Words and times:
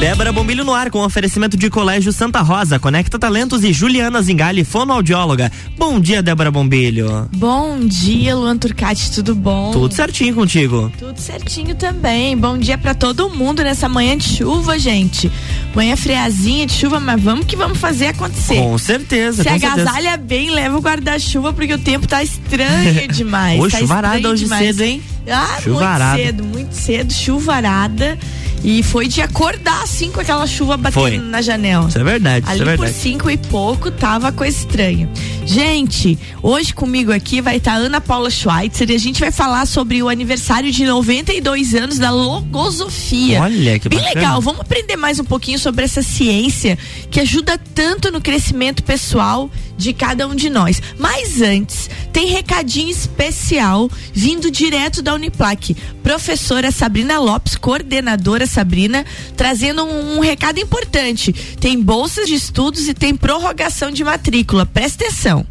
Débora 0.00 0.32
Bombilho 0.32 0.64
no 0.64 0.72
ar 0.72 0.90
com 0.90 1.04
oferecimento 1.04 1.58
de 1.58 1.68
Colégio 1.68 2.10
Santa 2.10 2.40
Rosa, 2.40 2.78
Conecta 2.78 3.18
Talentos 3.18 3.62
e 3.62 3.70
Juliana 3.72 4.22
Zingali, 4.22 4.64
fonoaudióloga. 4.64 5.52
Bom 5.76 6.00
dia, 6.00 6.22
Débora 6.22 6.50
Bombilho. 6.50 7.28
Bom 7.36 7.78
dia, 7.80 8.34
Luan 8.34 8.56
Turcati, 8.56 9.12
tudo 9.12 9.34
bom? 9.34 9.70
Tudo 9.72 9.94
certinho 9.94 10.34
contigo. 10.34 10.90
Tudo 10.98 11.18
certinho 11.20 11.74
também. 11.74 12.34
Bom 12.34 12.56
dia 12.56 12.78
para 12.78 12.94
todo 12.94 13.28
mundo 13.28 13.62
nessa 13.62 13.90
manhã 13.90 14.16
de 14.16 14.24
chuva, 14.38 14.78
gente. 14.78 15.30
Manhã 15.74 15.94
friazinha 15.96 16.66
de 16.66 16.72
chuva, 16.72 16.98
mas 16.98 17.22
vamos 17.22 17.44
que 17.44 17.54
vamos 17.54 17.76
fazer 17.76 18.06
acontecer. 18.06 18.56
Com 18.56 18.78
certeza. 18.78 19.42
Se 19.42 19.48
com 19.50 19.54
agasalha 19.54 19.84
certeza. 20.12 20.16
bem, 20.16 20.48
leva 20.50 20.78
o 20.78 20.80
guarda-chuva 20.80 21.52
porque 21.52 21.74
o 21.74 21.78
tempo 21.78 22.08
tá 22.08 22.22
estranho 22.22 23.06
demais. 23.12 23.60
Hoje 23.60 23.72
tá 23.72 23.78
chuvarada 23.80 24.28
hoje 24.30 24.44
demais. 24.44 24.66
cedo, 24.66 24.80
hein? 24.82 25.02
Ah, 25.30 25.58
Chuvarada. 25.62 26.16
muito 26.16 26.24
cedo, 26.26 26.44
muito 26.44 26.72
cedo, 26.72 27.12
chuvarada. 27.12 28.18
E 28.62 28.82
foi 28.82 29.08
de 29.08 29.22
acordar 29.22 29.82
assim 29.82 30.10
com 30.10 30.20
aquela 30.20 30.46
chuva 30.46 30.76
batendo 30.76 31.00
Foi. 31.02 31.18
na 31.18 31.40
janela. 31.40 31.88
Isso 31.88 31.98
é 31.98 32.04
verdade, 32.04 32.46
Ali 32.46 32.60
isso 32.60 32.68
é 32.68 32.76
por 32.76 32.82
verdade. 32.84 33.02
cinco 33.02 33.30
e 33.30 33.36
pouco 33.38 33.90
tava 33.90 34.30
coisa 34.32 34.56
estranha. 34.56 35.08
Gente, 35.46 36.18
hoje 36.42 36.74
comigo 36.74 37.10
aqui 37.10 37.40
vai 37.40 37.56
estar 37.56 37.74
Ana 37.74 38.00
Paula 38.00 38.30
Schweitzer 38.30 38.90
e 38.90 38.94
a 38.94 38.98
gente 38.98 39.18
vai 39.18 39.32
falar 39.32 39.66
sobre 39.66 40.02
o 40.02 40.08
aniversário 40.08 40.70
de 40.70 40.84
92 40.84 41.74
anos 41.74 41.98
da 41.98 42.10
logosofia. 42.10 43.40
Olha, 43.40 43.78
que 43.78 43.88
Bem 43.88 43.98
bacana. 43.98 44.14
legal, 44.20 44.40
vamos 44.40 44.60
aprender 44.60 44.96
mais 44.96 45.18
um 45.18 45.24
pouquinho 45.24 45.58
sobre 45.58 45.84
essa 45.84 46.02
ciência 46.02 46.78
que 47.10 47.18
ajuda 47.18 47.58
tanto 47.74 48.12
no 48.12 48.20
crescimento 48.20 48.82
pessoal 48.82 49.50
de 49.76 49.92
cada 49.94 50.28
um 50.28 50.34
de 50.34 50.50
nós. 50.50 50.80
Mas 50.98 51.40
antes, 51.40 51.88
tem 52.12 52.26
recadinho 52.26 52.90
especial 52.90 53.90
vindo 54.12 54.50
direto 54.50 55.02
da 55.02 55.14
Uniplac. 55.14 55.74
Professora 56.02 56.70
Sabrina 56.70 57.18
Lopes, 57.18 57.56
coordenadora 57.56 58.46
Sabrina, 58.46 59.04
trazendo 59.36 59.84
um, 59.84 60.16
um 60.18 60.20
recado 60.20 60.58
importante. 60.58 61.32
Tem 61.32 61.80
bolsas 61.80 62.26
de 62.26 62.34
estudos 62.34 62.88
e 62.88 62.94
tem 62.94 63.16
prorrogação 63.16 63.90
de 63.90 64.04
matrícula. 64.04 64.66
Presta 64.66 65.04
atenção. 65.04 65.46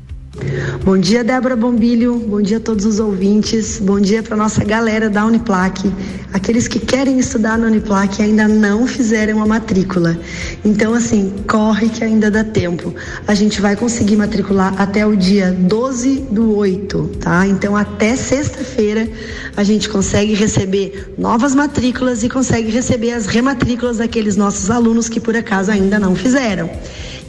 Bom 0.83 0.97
dia, 0.97 1.23
Débora 1.23 1.55
Bombilho. 1.55 2.15
Bom 2.17 2.41
dia 2.41 2.57
a 2.57 2.59
todos 2.59 2.85
os 2.85 2.99
ouvintes. 2.99 3.79
Bom 3.79 3.99
dia 3.99 4.23
para 4.23 4.37
nossa 4.37 4.63
galera 4.63 5.09
da 5.09 5.25
Uniplac. 5.25 5.91
Aqueles 6.31 6.67
que 6.67 6.79
querem 6.79 7.19
estudar 7.19 7.57
na 7.57 7.67
Uniplac 7.67 8.19
e 8.19 8.23
ainda 8.23 8.47
não 8.47 8.87
fizeram 8.87 9.41
a 9.41 9.45
matrícula. 9.45 10.17
Então, 10.63 10.93
assim, 10.93 11.33
corre 11.47 11.89
que 11.89 12.03
ainda 12.03 12.31
dá 12.31 12.43
tempo. 12.43 12.93
A 13.27 13.35
gente 13.35 13.59
vai 13.59 13.75
conseguir 13.75 14.15
matricular 14.15 14.73
até 14.81 15.05
o 15.05 15.15
dia 15.15 15.51
12 15.51 16.27
do 16.31 16.55
8, 16.55 17.17
tá? 17.19 17.45
Então, 17.45 17.75
até 17.75 18.15
sexta-feira 18.15 19.09
a 19.57 19.63
gente 19.63 19.89
consegue 19.89 20.33
receber 20.33 21.13
novas 21.17 21.53
matrículas 21.53 22.23
e 22.23 22.29
consegue 22.29 22.71
receber 22.71 23.11
as 23.11 23.25
rematrículas 23.25 23.97
daqueles 23.97 24.37
nossos 24.37 24.71
alunos 24.71 25.09
que 25.09 25.19
por 25.19 25.35
acaso 25.35 25.69
ainda 25.69 25.99
não 25.99 26.15
fizeram. 26.15 26.69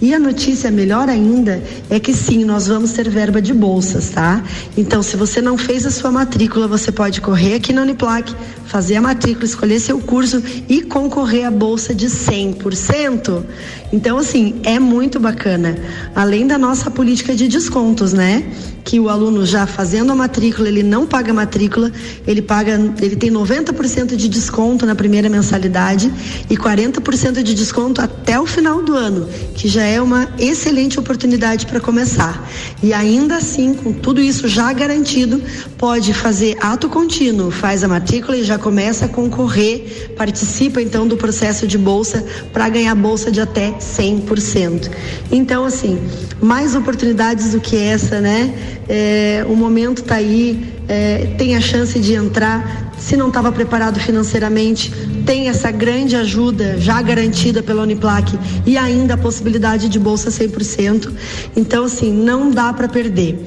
E 0.00 0.14
a 0.14 0.18
notícia 0.18 0.70
melhor 0.70 1.08
ainda 1.08 1.62
é 1.90 2.00
que 2.00 2.14
sim, 2.14 2.44
nós 2.44 2.66
vamos 2.66 2.92
ter 2.92 3.08
verba 3.10 3.40
de 3.42 3.52
bolsas, 3.52 4.08
tá? 4.08 4.42
Então, 4.76 5.02
se 5.02 5.16
você 5.16 5.42
não 5.42 5.58
fez 5.58 5.84
a 5.84 5.90
sua 5.90 6.10
matrícula, 6.10 6.66
você 6.66 6.90
pode 6.90 7.20
correr 7.20 7.54
aqui 7.54 7.72
na 7.72 7.82
Uniplac, 7.82 8.34
fazer 8.64 8.96
a 8.96 9.02
matrícula, 9.02 9.44
escolher 9.44 9.78
seu 9.78 9.98
curso 9.98 10.42
e 10.68 10.80
concorrer 10.80 11.46
à 11.46 11.50
bolsa 11.50 11.94
de 11.94 12.06
100%. 12.06 13.44
Então, 13.92 14.16
assim, 14.16 14.60
é 14.64 14.78
muito 14.78 15.20
bacana. 15.20 15.76
Além 16.14 16.46
da 16.46 16.56
nossa 16.56 16.90
política 16.90 17.34
de 17.34 17.46
descontos, 17.46 18.12
né? 18.14 18.44
Que 18.84 18.98
o 18.98 19.08
aluno 19.08 19.44
já 19.44 19.66
fazendo 19.66 20.10
a 20.12 20.14
matrícula, 20.14 20.68
ele 20.68 20.82
não 20.82 21.06
paga 21.06 21.32
matrícula, 21.32 21.92
ele 22.26 22.42
paga, 22.42 22.72
ele 23.00 23.16
tem 23.16 23.30
90% 23.30 24.16
de 24.16 24.28
desconto 24.28 24.86
na 24.86 24.94
primeira 24.94 25.28
mensalidade 25.28 26.12
e 26.48 26.56
40% 26.56 27.42
de 27.42 27.54
desconto 27.54 28.00
até 28.00 28.38
o 28.40 28.46
final 28.46 28.82
do 28.82 28.94
ano, 28.94 29.28
que 29.54 29.68
já 29.68 29.84
é 29.84 30.00
uma 30.00 30.28
excelente 30.38 30.98
oportunidade 30.98 31.66
para 31.66 31.80
começar. 31.80 32.48
E 32.82 32.92
ainda 32.92 33.36
assim, 33.36 33.74
com 33.74 33.92
tudo 33.92 34.20
isso 34.20 34.48
já 34.48 34.72
garantido, 34.72 35.42
pode 35.76 36.12
fazer 36.14 36.56
ato 36.60 36.88
contínuo, 36.88 37.50
faz 37.50 37.84
a 37.84 37.88
matrícula 37.88 38.36
e 38.36 38.44
já 38.44 38.58
começa 38.58 39.04
a 39.04 39.08
concorrer, 39.08 40.14
participa 40.16 40.80
então 40.80 41.06
do 41.06 41.16
processo 41.16 41.66
de 41.66 41.78
bolsa 41.78 42.24
para 42.52 42.68
ganhar 42.68 42.94
bolsa 42.94 43.30
de 43.30 43.40
até 43.40 43.72
100%. 43.72 44.90
Então, 45.30 45.64
assim, 45.64 45.98
mais 46.40 46.74
oportunidades 46.74 47.52
do 47.52 47.60
que 47.60 47.76
essa, 47.76 48.20
né? 48.20 48.52
É, 48.88 49.44
o 49.48 49.54
momento 49.54 50.02
está 50.02 50.16
aí, 50.16 50.72
é, 50.88 51.34
tem 51.38 51.56
a 51.56 51.60
chance 51.60 51.98
de 51.98 52.14
entrar. 52.14 52.92
Se 52.98 53.16
não 53.16 53.28
estava 53.28 53.50
preparado 53.50 53.98
financeiramente, 53.98 54.92
tem 55.24 55.48
essa 55.48 55.70
grande 55.70 56.16
ajuda 56.16 56.78
já 56.78 57.00
garantida 57.00 57.62
pela 57.62 57.82
Uniplac 57.82 58.38
e 58.66 58.76
ainda 58.76 59.14
a 59.14 59.16
possibilidade 59.16 59.88
de 59.88 59.98
bolsa 59.98 60.30
100%. 60.30 61.10
Então, 61.56 61.84
assim, 61.84 62.12
não 62.12 62.50
dá 62.50 62.72
para 62.72 62.88
perder. 62.88 63.38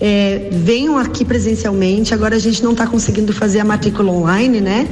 É, 0.00 0.48
venham 0.52 0.96
aqui 0.96 1.24
presencialmente. 1.24 2.14
Agora 2.14 2.36
a 2.36 2.38
gente 2.38 2.62
não 2.62 2.72
está 2.72 2.86
conseguindo 2.86 3.32
fazer 3.32 3.60
a 3.60 3.64
matrícula 3.64 4.12
online, 4.12 4.60
né? 4.60 4.88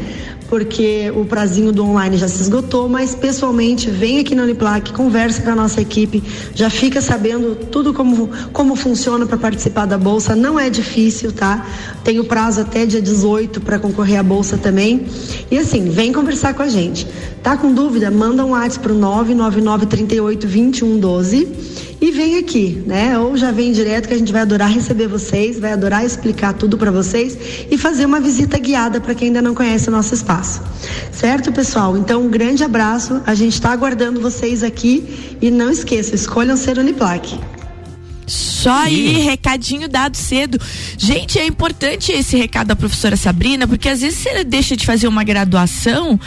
Porque 0.48 1.10
o 1.14 1.24
prazinho 1.24 1.72
do 1.72 1.84
online 1.84 2.16
já 2.16 2.28
se 2.28 2.40
esgotou, 2.40 2.88
mas 2.88 3.14
pessoalmente 3.16 3.90
vem 3.90 4.20
aqui 4.20 4.32
na 4.32 4.44
Uniplac, 4.44 4.92
conversa 4.92 5.42
com 5.42 5.50
a 5.50 5.56
nossa 5.56 5.80
equipe, 5.80 6.22
já 6.54 6.70
fica 6.70 7.00
sabendo 7.00 7.56
tudo 7.56 7.92
como, 7.92 8.30
como 8.52 8.76
funciona 8.76 9.26
para 9.26 9.36
participar 9.36 9.86
da 9.86 9.98
bolsa. 9.98 10.36
Não 10.36 10.58
é 10.58 10.70
difícil, 10.70 11.32
tá? 11.32 11.66
Tem 12.04 12.20
o 12.20 12.24
prazo 12.24 12.60
até 12.60 12.86
dia 12.86 13.02
18 13.02 13.60
para 13.60 13.78
concorrer 13.78 14.20
à 14.20 14.22
bolsa 14.22 14.56
também. 14.56 15.06
E 15.50 15.58
assim, 15.58 15.88
vem 15.90 16.12
conversar 16.12 16.54
com 16.54 16.62
a 16.62 16.68
gente. 16.68 17.08
Tá 17.42 17.56
com 17.56 17.74
dúvida? 17.74 18.08
Manda 18.10 18.44
um 18.44 18.50
WhatsApp 18.50 18.80
pro 18.84 18.94
999 18.94 19.86
38 19.86 20.46
21 20.46 20.98
12 21.00 21.85
e 22.00 22.10
vem 22.10 22.38
aqui, 22.38 22.82
né? 22.86 23.18
Ou 23.18 23.36
já 23.36 23.50
vem 23.50 23.72
direto 23.72 24.08
que 24.08 24.14
a 24.14 24.18
gente 24.18 24.32
vai 24.32 24.42
adorar 24.42 24.70
receber 24.70 25.06
vocês, 25.06 25.58
vai 25.58 25.72
adorar 25.72 26.04
explicar 26.04 26.52
tudo 26.52 26.76
para 26.76 26.90
vocês 26.90 27.36
e 27.70 27.78
fazer 27.78 28.04
uma 28.04 28.20
visita 28.20 28.58
guiada 28.58 29.00
para 29.00 29.14
quem 29.14 29.28
ainda 29.28 29.40
não 29.40 29.54
conhece 29.54 29.88
o 29.88 29.92
nosso 29.92 30.14
espaço. 30.14 30.62
Certo, 31.10 31.52
pessoal? 31.52 31.96
Então, 31.96 32.22
um 32.22 32.28
grande 32.28 32.62
abraço. 32.62 33.22
A 33.26 33.34
gente 33.34 33.54
está 33.54 33.70
aguardando 33.70 34.20
vocês 34.20 34.62
aqui 34.62 35.36
e 35.40 35.50
não 35.50 35.70
esqueçam, 35.70 36.14
escolham 36.14 36.56
ser 36.56 36.78
Uniplac. 36.78 37.38
Só 38.26 38.72
aí, 38.72 39.18
recadinho 39.18 39.88
dado 39.88 40.16
cedo. 40.16 40.60
Gente, 40.98 41.38
é 41.38 41.46
importante 41.46 42.10
esse 42.10 42.36
recado 42.36 42.68
da 42.68 42.76
professora 42.76 43.16
Sabrina, 43.16 43.68
porque 43.68 43.88
às 43.88 44.00
vezes 44.00 44.18
você 44.18 44.42
deixa 44.42 44.76
de 44.76 44.84
fazer 44.84 45.06
uma 45.06 45.22
graduação 45.22 46.18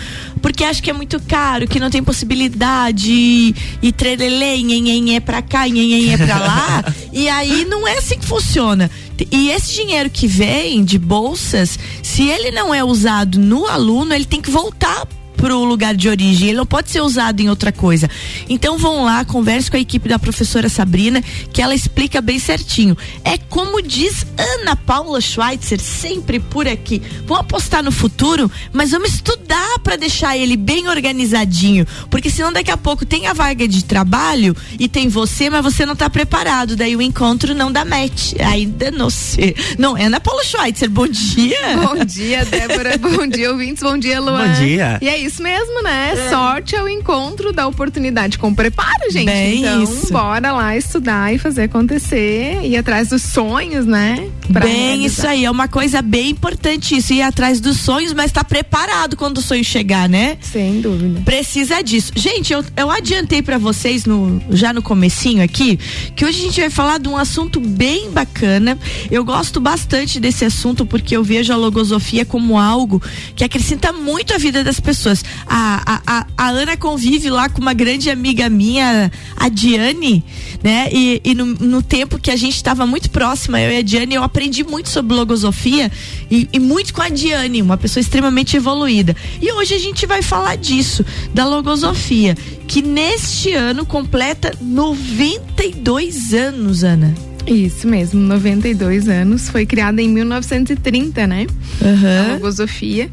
porque 0.42 0.64
acha 0.64 0.82
que 0.82 0.90
é 0.90 0.94
muito 0.94 1.20
caro, 1.22 1.68
que 1.68 1.80
não 1.80 1.90
tem 1.90 2.04
possibilidade, 2.04 3.54
e 3.82 3.92
trelelê, 3.92 4.58
nhenhenhé 4.58 5.20
pra 5.20 5.42
cá, 5.42 5.68
nhenhenhé 5.68 6.18
pra 6.18 6.40
lá, 6.40 6.94
e 7.12 7.28
aí 7.28 7.66
não 7.66 7.88
é 7.88 7.98
assim 7.98 8.18
que 8.18 8.26
funciona. 8.26 8.90
E 9.32 9.50
esse 9.50 9.76
dinheiro 9.76 10.10
que 10.10 10.28
vem 10.28 10.84
de 10.84 10.98
bolsas, 10.98 11.78
se 12.02 12.24
ele 12.24 12.52
não 12.52 12.74
é 12.74 12.84
usado 12.84 13.38
no 13.38 13.66
aluno, 13.66 14.14
ele 14.14 14.26
tem 14.26 14.42
que 14.42 14.50
voltar 14.50 15.06
pro 15.40 15.64
lugar 15.64 15.96
de 15.96 16.10
origem, 16.10 16.50
ele 16.50 16.58
não 16.58 16.66
pode 16.66 16.92
ser 16.92 17.02
usado 17.02 17.40
em 17.40 17.50
outra 17.50 17.72
coisa. 17.72 18.10
Então 18.50 18.78
vão 18.78 19.06
lá, 19.06 19.24
converse 19.24 19.72
com 19.72 19.78
a 19.78 19.80
equipe 19.80 20.10
da 20.10 20.20
professora 20.20 20.68
Sabrina, 20.68 21.24
que 21.54 21.62
ela 21.62 21.74
explica 21.74 22.22
bem 22.22 22.38
certinho. 22.38 22.98
É 23.24 23.38
como 23.38 23.82
diz 23.82 24.26
Ana 24.38 24.76
Paula 24.76 25.22
Schweitzer, 25.22 25.80
sempre 25.80 26.42
por 26.42 26.68
aqui. 26.68 27.02
Vamos 27.26 27.40
apostar 27.40 27.82
no 27.82 27.92
futuro, 27.92 28.52
mas 28.74 28.92
vamos 28.92 29.14
estudar 29.14 29.80
para 29.80 29.96
deixar 29.96 30.38
ele 30.38 30.58
bem 30.58 30.90
organizadinho, 30.90 31.88
porque 32.10 32.30
senão 32.30 32.52
daqui 32.52 32.72
a 32.72 32.78
pouco 32.78 33.06
tem 33.06 33.28
a 33.28 33.34
vaga 33.34 33.66
de 33.66 33.86
trabalho 33.86 34.56
e 34.78 34.90
tem 34.90 35.08
você, 35.08 35.50
mas 35.50 35.64
você 35.64 35.86
não 35.86 35.96
tá 35.96 36.10
preparado, 36.10 36.76
daí 36.76 36.98
o 36.98 37.02
encontro 37.02 37.56
não 37.56 37.72
dá 37.72 37.86
match. 37.86 38.34
Ainda 38.40 38.92
não 38.92 39.10
sei. 39.10 39.56
Não, 39.78 39.98
é 39.98 40.06
Ana 40.06 40.20
Paula 40.20 40.44
Schweitzer, 40.44 40.90
bom 40.90 41.08
dia. 41.08 41.78
Bom 41.78 42.04
dia, 42.04 42.44
Débora. 42.44 42.98
bom 43.00 43.26
dia, 43.26 43.52
ouvintes. 43.52 43.82
Bom 43.82 43.98
dia, 43.98 44.20
Luan. 44.20 44.48
Bom 44.48 44.54
dia. 44.62 45.00
E 45.02 45.08
é 45.08 45.18
isso 45.18 45.29
mesmo, 45.38 45.84
né? 45.84 46.30
Sorte 46.30 46.76
é 46.76 46.82
o 46.82 46.88
encontro 46.88 47.52
da 47.52 47.68
oportunidade 47.68 48.38
com 48.38 48.54
preparo, 48.54 49.12
gente. 49.12 49.26
Bem 49.26 49.60
então, 49.60 49.84
isso. 49.84 50.14
bora 50.14 50.52
lá 50.54 50.76
estudar 50.78 51.34
e 51.34 51.38
fazer 51.38 51.64
acontecer, 51.64 52.62
ir 52.64 52.78
atrás 52.78 53.10
dos 53.10 53.22
sonhos, 53.22 53.86
né? 53.86 54.30
Pra 54.52 54.62
Bem, 54.62 54.98
realizar. 54.98 55.06
isso 55.08 55.28
aí 55.28 55.46
é 55.46 55.52
uma 55.52 55.68
coisa 55.68 56.02
bem 56.02 56.30
importante 56.30 56.96
isso, 56.96 57.14
ir 57.14 57.22
atrás 57.22 57.60
dos 57.60 57.78
sonhos, 57.78 58.14
mas 58.14 58.28
estar 58.28 58.44
preparado 58.44 59.16
quando 59.18 59.38
o 59.38 59.42
sonho 59.42 59.64
chegar, 59.64 60.08
né? 60.08 60.38
Sem 60.42 60.82
dúvida. 60.82 61.22
Precisa 61.22 61.82
disso. 61.84 62.12
Gente, 62.16 62.54
eu, 62.54 62.64
eu 62.78 62.90
adiantei 62.90 63.42
pra 63.42 63.58
vocês 63.58 64.06
no, 64.06 64.42
já 64.52 64.72
no 64.74 64.82
comecinho 64.82 65.44
aqui 65.44 65.78
que 66.16 66.26
hoje 66.26 66.40
a 66.40 66.44
gente 66.46 66.62
vai 66.62 66.70
falar 66.70 67.00
de 67.00 67.08
um 67.10 67.18
assunto 67.18 67.60
bem 67.60 68.10
bacana. 68.12 68.78
Eu 69.12 69.24
gosto 69.26 69.60
bastante 69.60 70.20
desse 70.20 70.46
assunto 70.46 70.86
porque 70.86 71.16
eu 71.16 71.24
vejo 71.24 71.52
a 71.52 71.56
logosofia 71.56 72.26
como 72.26 72.58
algo 72.58 73.02
que 73.36 73.44
acrescenta 73.44 73.92
muito 73.92 74.34
a 74.34 74.38
vida 74.38 74.64
das 74.64 74.80
pessoas. 74.80 75.19
Pessoas. 75.20 75.24
A, 75.48 75.84
a, 75.86 76.20
a, 76.20 76.28
a, 76.38 76.50
Ana 76.50 76.78
convive 76.78 77.30
lá 77.30 77.50
com 77.50 77.62
uma 77.62 77.74
grande 77.74 78.10
amiga 78.10 78.50
minha, 78.50 79.12
a 79.36 79.50
Diane, 79.50 80.24
né? 80.64 80.90
E, 80.92 81.22
e 81.24 81.34
no, 81.34 81.46
no 81.46 81.82
tempo 81.82 82.20
que 82.20 82.32
a 82.32 82.36
gente 82.36 82.56
estava 82.56 82.86
muito 82.86 83.10
próxima, 83.10 83.60
eu 83.60 83.72
e 83.72 83.78
a 83.78 83.82
Diane, 83.82 84.16
eu 84.16 84.24
aprendi 84.24 84.64
muito 84.64 84.90
sobre 84.90 85.16
logosofia 85.16 85.92
e, 86.30 86.48
e 86.52 86.60
muito 86.60 86.94
com 86.94 87.02
a 87.02 87.10
Diane, 87.10 87.62
uma 87.62 87.78
pessoa 87.78 88.02
extremamente 88.02 88.56
evoluída. 88.56 89.16
E 89.42 89.52
hoje 89.52 89.74
a 89.74 89.80
gente 89.80 90.06
vai 90.06 90.22
falar 90.22 90.56
disso, 90.56 91.06
da 91.34 91.46
logosofia, 91.46 92.36
que 92.68 92.82
neste 92.82 93.54
ano 93.54 93.86
completa 93.86 94.54
92 94.62 96.34
anos, 96.34 96.84
Ana. 96.84 97.14
Isso 97.48 97.88
mesmo, 97.88 98.20
92 98.20 99.08
anos. 99.08 99.50
Foi 99.50 99.66
criada 99.66 100.02
em 100.02 100.10
1930, 100.10 101.26
né? 101.26 101.48
Uhum. 101.82 102.32
A 102.32 102.34
logosofia 102.34 103.10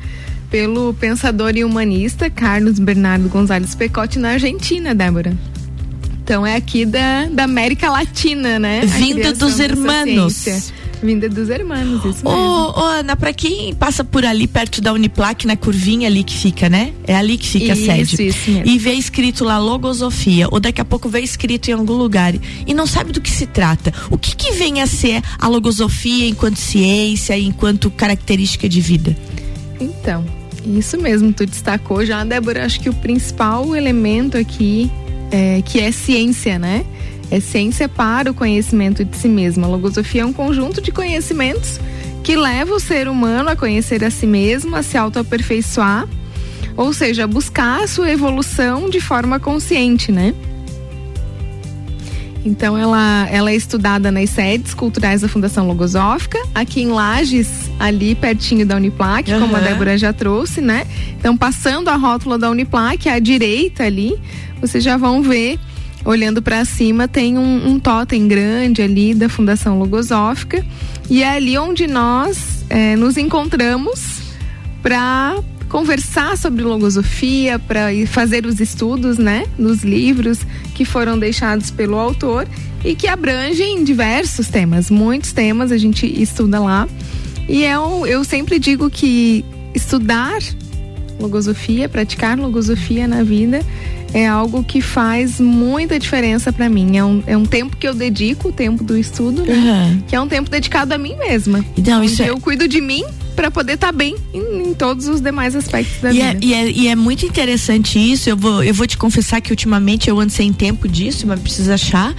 pelo 0.51 0.95
pensador 0.95 1.57
e 1.57 1.65
humanista 1.65 2.31
Carlos 2.31 2.79
Bernardo 2.79 3.29
Gonzalez 3.29 3.75
Pecotti 3.75 4.19
na 4.19 4.31
Argentina, 4.31 4.95
Débora. 4.95 5.37
Então 6.23 6.45
é 6.45 6.57
aqui 6.57 6.85
da, 6.85 7.27
da 7.27 7.45
América 7.45 7.89
Latina, 7.89 8.59
né? 8.59 8.81
Vinda 8.85 9.33
dos 9.33 9.61
hermanos. 9.61 10.45
Vinda 11.01 11.29
dos 11.29 11.49
hermanos, 11.51 12.05
isso 12.05 12.27
ô, 12.27 12.31
mesmo. 12.31 12.81
Ô, 12.81 12.85
Ana, 12.85 13.15
pra 13.15 13.33
quem 13.33 13.73
passa 13.75 14.03
por 14.03 14.25
ali 14.25 14.49
perto 14.49 14.81
da 14.81 14.93
Uniplac, 14.93 15.47
na 15.47 15.57
curvinha 15.57 16.09
ali 16.09 16.25
que 16.25 16.35
fica, 16.35 16.69
né? 16.69 16.93
É 17.07 17.15
ali 17.15 17.37
que 17.39 17.47
fica 17.47 17.75
isso, 17.75 17.91
a 17.91 17.95
sede. 17.95 18.29
Isso 18.29 18.51
mesmo. 18.51 18.67
E 18.67 18.77
vê 18.77 18.95
escrito 18.95 19.45
lá 19.45 19.59
logosofia, 19.59 20.49
ou 20.51 20.59
daqui 20.59 20.81
a 20.81 20.85
pouco 20.85 21.09
vê 21.09 21.21
escrito 21.21 21.69
em 21.69 21.75
algum 21.75 21.93
lugar 21.93 22.35
e 22.67 22.75
não 22.75 22.87
sabe 22.89 23.13
do 23.13 23.21
que 23.21 23.31
se 23.31 23.47
trata. 23.47 23.93
O 24.11 24.19
que 24.19 24.35
que 24.35 24.53
vem 24.53 24.81
a 24.81 24.87
ser 24.87 25.23
a 25.39 25.47
logosofia 25.47 26.27
enquanto 26.27 26.57
ciência, 26.57 27.39
enquanto 27.39 27.89
característica 27.91 28.69
de 28.69 28.81
vida? 28.81 29.17
Então, 29.81 30.25
isso 30.65 30.99
mesmo, 30.99 31.33
tu 31.33 31.47
destacou 31.47 32.05
já, 32.05 32.25
Débora, 32.25 32.65
acho 32.65 32.81
que 32.81 32.89
o 32.89 32.95
principal 32.95 33.75
elemento 33.75 34.37
aqui 34.37 34.91
é, 35.31 35.63
que 35.63 35.81
é 35.81 35.93
ciência, 35.93 36.59
né? 36.59 36.85
É 37.31 37.41
ciência 37.41 37.89
para 37.89 38.31
o 38.31 38.35
conhecimento 38.35 39.05
de 39.05 39.17
si 39.17 39.29
mesmo. 39.29 39.65
A 39.65 39.69
logosofia 39.69 40.23
é 40.23 40.25
um 40.25 40.33
conjunto 40.33 40.81
de 40.81 40.93
conhecimentos 40.93 41.81
que 42.23 42.37
leva 42.37 42.75
o 42.75 42.81
ser 42.81 43.09
humano 43.09 43.49
a 43.49 43.57
conhecer 43.57 44.05
a 44.05 44.11
si 44.11 44.27
mesmo, 44.27 44.75
a 44.75 44.83
se 44.83 44.97
autoaperfeiçoar, 44.97 46.09
ou 46.77 46.93
seja, 46.93 47.27
buscar 47.27 47.83
a 47.83 47.87
sua 47.87 48.11
evolução 48.11 48.91
de 48.91 49.01
forma 49.01 49.39
consciente, 49.39 50.11
né? 50.11 50.35
Então 52.47 52.79
ela, 52.79 53.27
ela 53.29 53.51
é 53.51 53.57
estudada 53.57 54.13
nas 54.13 54.31
sedes 54.31 54.73
culturais 54.73 55.21
da 55.21 55.29
Fundação 55.29 55.67
Logosófica, 55.67 56.39
aqui 56.55 56.81
em 56.81 56.93
Lages, 56.93 57.69
ali 57.77 58.15
pertinho 58.15 58.65
da 58.65 58.77
Uniplac, 58.77 59.29
uhum. 59.33 59.41
como 59.41 59.57
a 59.57 59.61
Débora 59.61 59.99
já 59.99 60.13
trouxe, 60.13 60.61
né? 60.61 60.87
Então 61.19 61.37
passando 61.37 61.89
a 61.89 61.97
rótula 61.97 62.39
da 62.39 62.49
Uniplac, 62.49 63.09
à 63.09 63.19
direita 63.19 63.83
ali, 63.83 64.15
vocês 64.61 64.85
já 64.85 64.97
vão 64.97 65.23
ver, 65.23 65.59
olhando 66.05 66.41
para 66.41 66.65
cima, 66.65 67.09
tem 67.09 67.37
um, 67.37 67.69
um 67.69 67.81
totem 67.81 68.29
grande 68.29 68.81
ali 68.81 69.13
da 69.13 69.29
Fundação 69.29 69.81
Logosófica 69.81 70.65
e 71.11 71.25
é 71.25 71.31
ali 71.31 71.59
onde 71.59 71.89
nós 71.89 72.65
é, 72.71 72.95
nos 72.95 73.17
encontramos 73.17 74.21
para 74.85 75.37
conversar 75.69 76.37
sobre 76.37 76.63
logosofia, 76.63 77.59
para 77.59 77.89
fazer 78.07 78.47
os 78.47 78.61
estudos, 78.61 79.19
né, 79.19 79.47
nos 79.59 79.83
livros 79.83 80.41
que 80.75 80.85
foram 80.85 81.19
deixados 81.19 81.71
pelo 81.71 81.97
autor 81.97 82.47
e 82.85 82.95
que 82.95 83.09
abrangem 83.09 83.83
diversos 83.83 84.49
temas, 84.49 84.91
muitos 84.91 85.33
temas 85.33 85.73
a 85.73 85.77
gente 85.77 86.07
estuda 86.07 86.61
lá. 86.61 86.89
E 87.49 87.65
eu, 87.65 88.07
eu 88.07 88.25
sempre 88.25 88.59
digo 88.59 88.91
que 88.91 89.45
estudar 89.75 90.39
logosofia, 91.19 91.89
praticar 91.89 92.39
logosofia 92.39 93.07
na 93.09 93.23
vida 93.23 93.61
é 94.13 94.27
algo 94.27 94.63
que 94.65 94.81
faz 94.81 95.41
muita 95.41 95.99
diferença 95.99 96.53
para 96.53 96.69
mim. 96.69 96.97
É 96.97 97.05
um, 97.05 97.23
é 97.27 97.37
um 97.37 97.45
tempo 97.45 97.77
que 97.77 97.87
eu 97.87 97.95
dedico, 97.95 98.49
o 98.49 98.53
tempo 98.53 98.83
do 98.83 98.97
estudo, 98.97 99.43
né? 99.43 99.55
Uhum. 99.55 100.03
Que 100.09 100.17
é 100.17 100.21
um 100.21 100.29
tempo 100.29 100.49
dedicado 100.49 100.95
a 100.95 100.99
mim 100.99 101.17
mesma. 101.17 101.65
Então, 101.77 102.03
isso 102.03 102.23
é... 102.23 102.31
eu 102.31 102.41
cuido 102.41 102.67
de 102.67 102.81
mim 102.81 103.05
para 103.37 103.51
poder 103.51 103.75
estar 103.75 103.89
tá 103.89 103.93
bem 103.93 104.17
em, 104.33 104.71
em, 104.71 104.75
todos 104.75 105.07
os 105.07 105.21
demais 105.21 105.55
aspectos 105.55 106.01
da 106.01 106.11
e 106.11 106.21
é, 106.21 106.33
vida. 106.33 106.45
É, 106.45 106.49
e, 106.49 106.55
é, 106.55 106.71
e 106.71 106.89
é 106.89 106.97
muito 106.97 107.27
interessante 107.27 107.99
isso. 107.99 108.29
Eu 108.31 108.37
vou, 108.37 108.65
eu 108.65 108.73
vou 108.73 108.87
te 108.87 108.97
confessar 108.97 109.41
que 109.43 109.53
ultimamente 109.53 110.09
eu 110.09 110.19
ando 110.19 110.33
sem 110.33 110.53
tempo 110.53 110.89
disso, 110.89 111.27
mas 111.27 111.39
preciso 111.39 111.71
achar. 111.71 112.15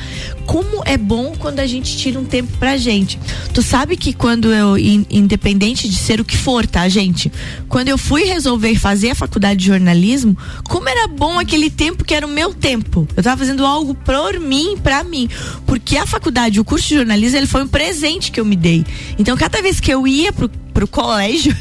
Como 0.46 0.84
é 0.86 0.96
bom 0.96 1.34
quando 1.38 1.60
a 1.60 1.66
gente 1.66 1.98
tira 1.98 2.19
um 2.19 2.24
tempo 2.24 2.56
pra 2.58 2.78
gente. 2.78 3.19
Tu 3.54 3.62
sabe 3.62 3.98
que 3.98 4.14
quando 4.14 4.54
eu, 4.54 4.78
independente 4.78 5.90
de 5.90 5.96
ser 5.96 6.22
o 6.22 6.25
que 6.25 6.38
for, 6.38 6.66
tá, 6.66 6.88
gente? 6.88 7.31
Quando 7.68 7.90
eu 7.90 7.98
fui 7.98 8.24
resolver 8.24 8.75
fazer 8.75 9.10
a 9.10 9.16
faculdade 9.16 9.60
de 9.60 9.66
jornalismo, 9.66 10.38
como 10.70 10.88
era 10.88 11.08
bom 11.08 11.40
aquele 11.40 11.70
tempo 11.70 12.06
que 12.06 12.13
era 12.13 12.25
o 12.25 12.30
meu 12.30 12.54
tempo. 12.54 13.08
Eu 13.18 13.24
tava 13.24 13.38
fazendo 13.38 13.66
algo 13.66 13.96
por 13.96 14.40
mim, 14.40 14.78
pra 14.81 15.04
mim. 15.04 15.28
Porque 15.66 15.98
a 15.98 16.06
faculdade, 16.06 16.60
o 16.60 16.63
curso 16.63 16.88
de 16.88 16.96
jornalismo, 16.96 17.38
ele 17.38 17.48
foi 17.48 17.63
um 17.63 17.68
presente 17.68 18.31
que 18.31 18.40
eu 18.40 18.46
me 18.46 18.56
dei. 18.56 18.86
Então, 19.18 19.36
cada 19.36 19.62
vez 19.62 19.80
que 19.80 19.92
eu 19.92 20.08
ia 20.08 20.31
pro 20.31 20.50
pro 20.77 20.88
colégio, 20.88 21.56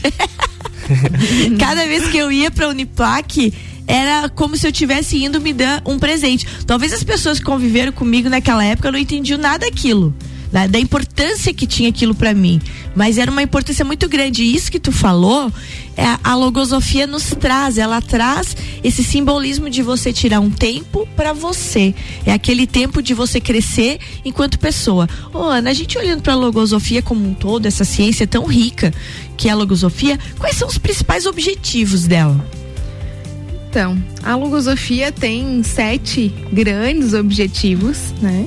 cada 1.59 1.87
vez 1.87 2.07
que 2.09 2.19
eu 2.19 2.31
ia 2.31 2.51
pra 2.51 2.69
Uniplac, 2.69 3.51
era 3.87 4.29
como 4.29 4.59
se 4.59 4.69
eu 4.69 4.73
tivesse 4.73 5.25
indo 5.25 5.41
me 5.41 5.55
dar 5.55 5.81
um 5.87 5.99
presente. 5.99 6.47
Talvez 6.67 6.93
as 6.93 7.03
pessoas 7.03 7.39
que 7.39 7.45
conviveram 7.47 7.93
comigo 7.93 8.29
naquela 8.29 8.63
época 8.63 8.93
não 8.93 8.99
entendiam 8.99 9.39
nada 9.39 9.65
daquilo 9.65 10.15
da, 10.53 10.67
da 10.67 10.79
importância 10.79 11.53
que 11.53 11.67
tinha 11.67 11.89
aquilo 11.89 12.15
para 12.15 12.33
mim. 12.33 12.61
Mas 12.95 13.19
era 13.19 13.31
uma 13.31 13.43
importância 13.43 13.85
muito 13.85 14.09
grande. 14.09 14.43
E 14.43 14.55
isso 14.55 14.71
que 14.71 14.79
tu 14.79 14.93
falou, 14.93 15.53
a 16.23 16.35
logosofia 16.35 17.07
nos 17.07 17.31
traz, 17.31 17.79
ela 17.79 18.03
traz 18.03 18.57
esse 18.85 19.03
simbolismo 19.03 19.71
de 19.71 19.83
você 19.83 20.13
tirar 20.13 20.41
um 20.41 20.51
tempo 20.51 21.09
para 21.17 21.33
você. 21.33 21.95
É 22.25 22.33
aquele 22.33 22.67
tempo 22.67 23.03
de 23.03 23.15
você 23.15 23.41
crescer 23.41 23.99
enquanto 24.25 24.59
pessoa. 24.59 25.09
Ô, 25.33 25.39
Ana, 25.39 25.71
a 25.71 25.75
gente 25.75 25.97
olhando 25.97 26.23
para 26.23 26.35
a 26.35 26.37
logosofia 26.37 27.01
como 27.01 27.27
um 27.27 27.35
todo, 27.35 27.67
essa 27.67 27.85
ciência 27.85 28.27
tão 28.27 28.45
rica 28.45 28.93
que 29.37 29.49
é 29.49 29.53
a 29.53 29.55
logosofia, 29.55 30.19
quais 30.39 30.57
são 30.57 30.69
os 30.69 30.79
principais 30.79 31.27
objetivos 31.27 32.07
dela? 32.07 32.45
Então, 33.69 34.03
a 34.23 34.35
logosofia 34.35 35.13
tem 35.13 35.63
sete 35.63 36.33
grandes 36.51 37.13
objetivos, 37.13 38.15
né? 38.23 38.47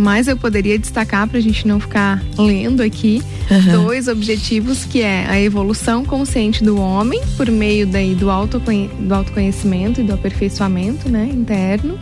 Mas 0.00 0.26
eu 0.26 0.36
poderia 0.36 0.78
destacar 0.78 1.28
para 1.28 1.38
a 1.38 1.40
gente 1.40 1.68
não 1.68 1.78
ficar 1.78 2.22
lendo 2.38 2.82
aqui 2.82 3.22
uhum. 3.50 3.84
dois 3.84 4.08
objetivos 4.08 4.84
que 4.84 5.02
é 5.02 5.26
a 5.28 5.40
evolução 5.40 6.04
consciente 6.04 6.64
do 6.64 6.80
homem 6.80 7.20
por 7.36 7.50
meio 7.50 7.86
daí 7.86 8.14
do, 8.14 8.30
autoconhe 8.30 8.88
do 8.98 9.14
autoconhecimento 9.14 10.00
e 10.00 10.04
do 10.04 10.14
aperfeiçoamento 10.14 11.08
né, 11.08 11.28
interno 11.30 11.98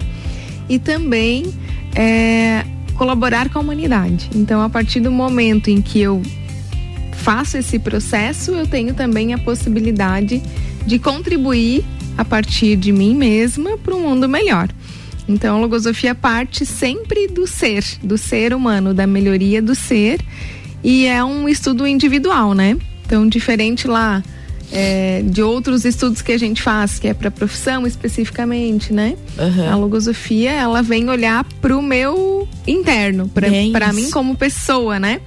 e 0.68 0.78
também 0.78 1.52
é, 1.94 2.64
colaborar 2.94 3.48
com 3.48 3.58
a 3.58 3.62
humanidade. 3.62 4.30
Então, 4.34 4.60
a 4.60 4.68
partir 4.68 5.00
do 5.00 5.10
momento 5.10 5.68
em 5.68 5.80
que 5.80 6.00
eu 6.00 6.22
faço 7.12 7.56
esse 7.56 7.78
processo, 7.78 8.52
eu 8.52 8.66
tenho 8.66 8.94
também 8.94 9.32
a 9.34 9.38
possibilidade 9.38 10.42
de 10.86 10.98
contribuir 10.98 11.84
a 12.16 12.24
partir 12.24 12.76
de 12.76 12.92
mim 12.92 13.14
mesma 13.14 13.78
para 13.78 13.94
um 13.94 14.00
mundo 14.00 14.28
melhor. 14.28 14.68
Então, 15.28 15.56
a 15.56 15.60
logosofia 15.60 16.14
parte 16.14 16.64
sempre 16.64 17.28
do 17.28 17.46
ser, 17.46 17.84
do 18.02 18.16
ser 18.16 18.54
humano, 18.54 18.94
da 18.94 19.06
melhoria 19.06 19.60
do 19.60 19.74
ser. 19.74 20.20
E 20.82 21.06
é 21.06 21.22
um 21.22 21.48
estudo 21.48 21.86
individual, 21.86 22.54
né? 22.54 22.76
Então, 23.04 23.28
diferente 23.28 23.86
lá 23.86 24.22
é, 24.72 25.22
de 25.24 25.42
outros 25.42 25.84
estudos 25.84 26.22
que 26.22 26.32
a 26.32 26.38
gente 26.38 26.62
faz, 26.62 26.98
que 26.98 27.08
é 27.08 27.14
para 27.14 27.30
profissão 27.30 27.86
especificamente, 27.86 28.92
né? 28.92 29.16
Uhum. 29.38 29.70
A 29.70 29.76
logosofia, 29.76 30.52
ela 30.52 30.82
vem 30.82 31.08
olhar 31.08 31.44
para 31.60 31.76
o 31.76 31.82
meu 31.82 32.48
interno, 32.66 33.28
para 33.28 33.92
mim 33.92 34.10
como 34.10 34.36
pessoa, 34.36 34.98
né? 34.98 35.20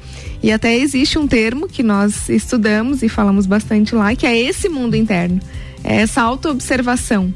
E 0.44 0.52
até 0.52 0.76
existe 0.76 1.20
um 1.20 1.28
termo 1.28 1.68
que 1.68 1.84
nós 1.84 2.28
estudamos 2.30 3.04
e 3.04 3.10
falamos 3.10 3.46
bastante 3.46 3.94
lá, 3.94 4.16
que 4.16 4.26
é 4.26 4.38
esse 4.38 4.68
mundo 4.70 4.96
interno. 4.96 5.40
É 5.84 5.98
essa 5.98 6.22
autoobservação 6.22 7.34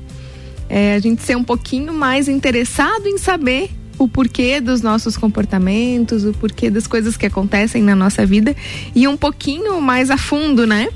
é, 0.69 0.95
a 0.95 0.99
gente 0.99 1.21
ser 1.21 1.35
um 1.35 1.43
pouquinho 1.43 1.93
mais 1.93 2.27
interessado 2.27 3.07
em 3.07 3.17
saber 3.17 3.69
o 3.97 4.07
porquê 4.07 4.59
dos 4.59 4.81
nossos 4.81 5.15
comportamentos, 5.15 6.25
o 6.25 6.33
porquê 6.33 6.69
das 6.69 6.87
coisas 6.87 7.15
que 7.15 7.25
acontecem 7.25 7.81
na 7.81 7.95
nossa 7.95 8.25
vida 8.25 8.55
e 8.93 9.07
um 9.07 9.15
pouquinho 9.15 9.79
mais 9.81 10.09
a 10.09 10.17
fundo, 10.17 10.67
né? 10.67 10.89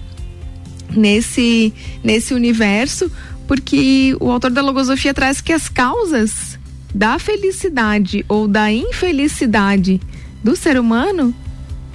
Nesse, 0.91 1.71
nesse 2.03 2.33
universo, 2.33 3.11
porque 3.47 4.15
o 4.19 4.31
autor 4.31 4.51
da 4.51 4.61
logosofia 4.61 5.13
traz 5.13 5.39
que 5.39 5.53
as 5.53 5.69
causas 5.69 6.57
da 6.93 7.19
felicidade 7.19 8.25
ou 8.27 8.47
da 8.47 8.71
infelicidade 8.71 10.01
do 10.43 10.55
ser 10.55 10.79
humano 10.79 11.33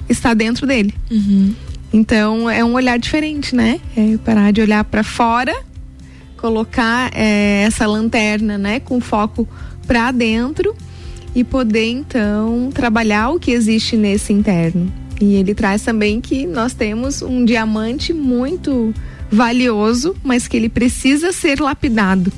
está 0.07 0.33
dentro 0.33 0.65
dele. 0.65 0.93
Uhum. 1.11 1.53
Então 1.91 2.49
é 2.49 2.63
um 2.63 2.73
olhar 2.73 2.97
diferente, 2.97 3.53
né? 3.55 3.79
É 3.95 4.17
parar 4.17 4.51
de 4.51 4.61
olhar 4.61 4.83
para 4.85 5.03
fora 5.03 5.53
colocar 6.45 7.09
é, 7.11 7.63
essa 7.63 7.87
lanterna, 7.87 8.55
né, 8.55 8.79
com 8.79 9.01
foco 9.01 9.47
para 9.87 10.11
dentro 10.11 10.75
e 11.33 11.43
poder 11.43 11.89
então 11.89 12.69
trabalhar 12.71 13.29
o 13.29 13.39
que 13.39 13.49
existe 13.49 13.97
nesse 13.97 14.31
interno. 14.31 14.93
E 15.19 15.33
ele 15.33 15.55
traz 15.55 15.81
também 15.81 16.21
que 16.21 16.45
nós 16.45 16.75
temos 16.75 17.23
um 17.23 17.43
diamante 17.43 18.13
muito 18.13 18.93
valioso, 19.31 20.15
mas 20.23 20.47
que 20.47 20.55
ele 20.55 20.69
precisa 20.69 21.31
ser 21.31 21.59
lapidado. 21.59 22.31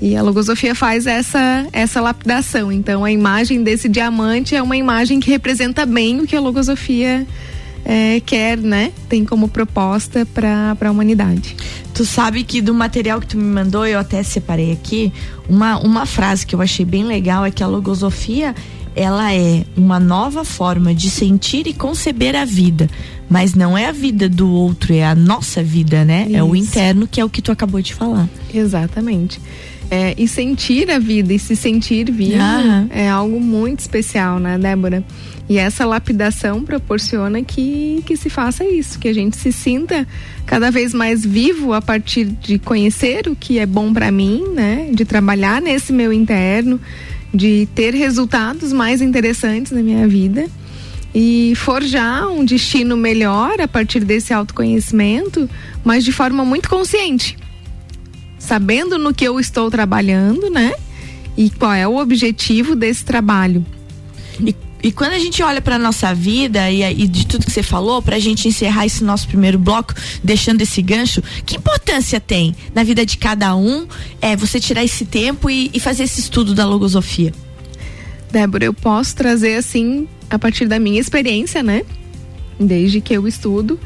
E 0.00 0.14
a 0.14 0.22
logosofia 0.22 0.72
faz 0.72 1.08
essa, 1.08 1.66
essa 1.72 2.00
lapidação. 2.00 2.70
Então, 2.70 3.04
a 3.04 3.10
imagem 3.10 3.64
desse 3.64 3.88
diamante 3.88 4.54
é 4.54 4.62
uma 4.62 4.76
imagem 4.76 5.18
que 5.18 5.28
representa 5.28 5.84
bem 5.84 6.20
o 6.20 6.26
que 6.26 6.36
a 6.36 6.40
logosofia 6.40 7.26
é, 7.84 8.20
quer, 8.20 8.58
né? 8.58 8.92
Tem 9.08 9.24
como 9.24 9.48
proposta 9.48 10.26
para 10.26 10.76
a 10.80 10.90
humanidade. 10.90 11.56
Tu 11.94 12.04
sabe 12.04 12.44
que 12.44 12.60
do 12.60 12.72
material 12.72 13.20
que 13.20 13.26
tu 13.26 13.36
me 13.36 13.44
mandou, 13.44 13.86
eu 13.86 13.98
até 13.98 14.22
separei 14.22 14.72
aqui, 14.72 15.12
uma, 15.48 15.78
uma 15.78 16.06
frase 16.06 16.46
que 16.46 16.54
eu 16.54 16.60
achei 16.60 16.84
bem 16.84 17.04
legal 17.04 17.44
é 17.44 17.50
que 17.50 17.62
a 17.62 17.66
logosofia 17.66 18.54
ela 18.94 19.32
é 19.32 19.64
uma 19.76 20.00
nova 20.00 20.44
forma 20.44 20.94
de 20.94 21.10
sentir 21.10 21.66
e 21.66 21.72
conceber 21.72 22.34
a 22.34 22.44
vida, 22.44 22.88
mas 23.28 23.54
não 23.54 23.78
é 23.78 23.86
a 23.86 23.92
vida 23.92 24.28
do 24.28 24.50
outro, 24.50 24.92
é 24.92 25.04
a 25.04 25.14
nossa 25.14 25.62
vida, 25.62 26.04
né? 26.04 26.26
Isso. 26.26 26.36
É 26.36 26.42
o 26.42 26.56
interno 26.56 27.06
que 27.06 27.20
é 27.20 27.24
o 27.24 27.30
que 27.30 27.40
tu 27.40 27.52
acabou 27.52 27.80
de 27.80 27.94
falar. 27.94 28.28
Exatamente. 28.52 29.40
É, 29.90 30.14
e 30.16 30.28
sentir 30.28 30.90
a 30.90 30.98
vida 30.98 31.32
e 31.32 31.38
se 31.38 31.56
sentir 31.56 32.10
vivo 32.12 32.40
ah. 32.40 32.86
é 32.90 33.08
algo 33.08 33.40
muito 33.40 33.80
especial, 33.80 34.38
né, 34.38 34.56
Débora? 34.56 35.04
E 35.50 35.58
essa 35.58 35.84
lapidação 35.84 36.62
proporciona 36.62 37.42
que, 37.42 38.04
que 38.06 38.16
se 38.16 38.30
faça 38.30 38.64
isso, 38.64 39.00
que 39.00 39.08
a 39.08 39.12
gente 39.12 39.36
se 39.36 39.50
sinta 39.50 40.06
cada 40.46 40.70
vez 40.70 40.94
mais 40.94 41.26
vivo 41.26 41.72
a 41.72 41.82
partir 41.82 42.24
de 42.24 42.56
conhecer 42.56 43.26
o 43.26 43.34
que 43.34 43.58
é 43.58 43.66
bom 43.66 43.92
para 43.92 44.12
mim, 44.12 44.44
né? 44.54 44.90
De 44.92 45.04
trabalhar 45.04 45.60
nesse 45.60 45.92
meu 45.92 46.12
interno, 46.12 46.80
de 47.34 47.68
ter 47.74 47.92
resultados 47.94 48.72
mais 48.72 49.02
interessantes 49.02 49.72
na 49.72 49.82
minha 49.82 50.06
vida 50.06 50.46
e 51.12 51.52
forjar 51.56 52.28
um 52.28 52.44
destino 52.44 52.96
melhor 52.96 53.60
a 53.60 53.66
partir 53.66 54.04
desse 54.04 54.32
autoconhecimento, 54.32 55.50
mas 55.84 56.04
de 56.04 56.12
forma 56.12 56.44
muito 56.44 56.70
consciente 56.70 57.36
sabendo 58.38 58.98
no 58.98 59.12
que 59.12 59.24
eu 59.24 59.38
estou 59.38 59.70
trabalhando, 59.70 60.48
né? 60.48 60.72
E 61.36 61.50
qual 61.50 61.72
é 61.72 61.86
o 61.86 61.96
objetivo 61.98 62.74
desse 62.74 63.04
trabalho. 63.04 63.64
E, 64.40 64.54
e 64.82 64.90
quando 64.90 65.12
a 65.12 65.18
gente 65.18 65.42
olha 65.42 65.60
para 65.60 65.78
nossa 65.78 66.14
vida 66.14 66.70
e, 66.70 66.82
e, 66.82 67.06
de 67.06 67.26
tudo 67.26 67.44
que 67.44 67.52
você 67.52 67.62
falou, 67.62 68.00
para 68.00 68.16
a 68.16 68.18
gente 68.18 68.48
encerrar 68.48 68.86
esse 68.86 69.04
nosso 69.04 69.28
primeiro 69.28 69.58
bloco, 69.58 69.94
deixando 70.24 70.62
esse 70.62 70.80
gancho, 70.80 71.22
que 71.44 71.56
importância 71.56 72.20
tem 72.20 72.54
na 72.74 72.82
vida 72.82 73.04
de 73.04 73.18
cada 73.18 73.54
um 73.54 73.86
é 74.20 74.34
você 74.34 74.58
tirar 74.58 74.84
esse 74.84 75.04
tempo 75.04 75.50
e, 75.50 75.70
e 75.74 75.80
fazer 75.80 76.04
esse 76.04 76.20
estudo 76.20 76.54
da 76.54 76.66
logosofia? 76.66 77.32
Débora, 78.30 78.64
eu 78.64 78.72
posso 78.74 79.14
trazer 79.16 79.56
assim, 79.56 80.08
a 80.30 80.38
partir 80.38 80.66
da 80.66 80.78
minha 80.78 81.00
experiência, 81.00 81.62
né? 81.62 81.82
Desde 82.58 83.00
que 83.00 83.12
eu 83.12 83.26
estudo 83.26 83.78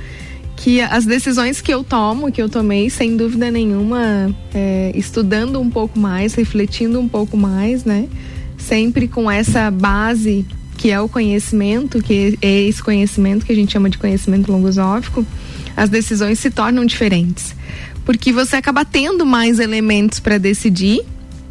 que 0.56 0.80
as 0.80 1.04
decisões 1.04 1.60
que 1.60 1.72
eu 1.74 1.82
tomo, 1.82 2.30
que 2.30 2.40
eu 2.40 2.48
tomei, 2.48 2.88
sem 2.88 3.16
dúvida 3.16 3.50
nenhuma, 3.50 4.34
é, 4.54 4.92
estudando 4.94 5.60
um 5.60 5.68
pouco 5.68 5.98
mais, 5.98 6.34
refletindo 6.34 7.00
um 7.00 7.08
pouco 7.08 7.36
mais, 7.36 7.84
né? 7.84 8.08
Sempre 8.56 9.08
com 9.08 9.30
essa 9.30 9.70
base 9.70 10.46
que 10.84 10.90
é 10.90 11.00
o 11.00 11.08
conhecimento, 11.08 12.02
que 12.02 12.38
é 12.42 12.60
esse 12.64 12.82
conhecimento 12.82 13.46
que 13.46 13.52
a 13.52 13.54
gente 13.54 13.72
chama 13.72 13.88
de 13.88 13.96
conhecimento 13.96 14.52
logosófico, 14.52 15.26
as 15.74 15.88
decisões 15.88 16.38
se 16.38 16.50
tornam 16.50 16.84
diferentes. 16.84 17.56
Porque 18.04 18.30
você 18.30 18.56
acaba 18.56 18.84
tendo 18.84 19.24
mais 19.24 19.60
elementos 19.60 20.20
para 20.20 20.36
decidir, 20.36 21.00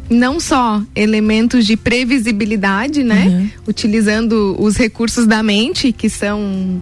não 0.08 0.38
só 0.38 0.80
elementos 0.94 1.66
de 1.66 1.76
previsibilidade, 1.76 3.02
né? 3.02 3.26
Uhum. 3.26 3.50
Utilizando 3.66 4.54
os 4.56 4.76
recursos 4.76 5.26
da 5.26 5.42
mente, 5.42 5.90
que 5.90 6.08
são 6.08 6.80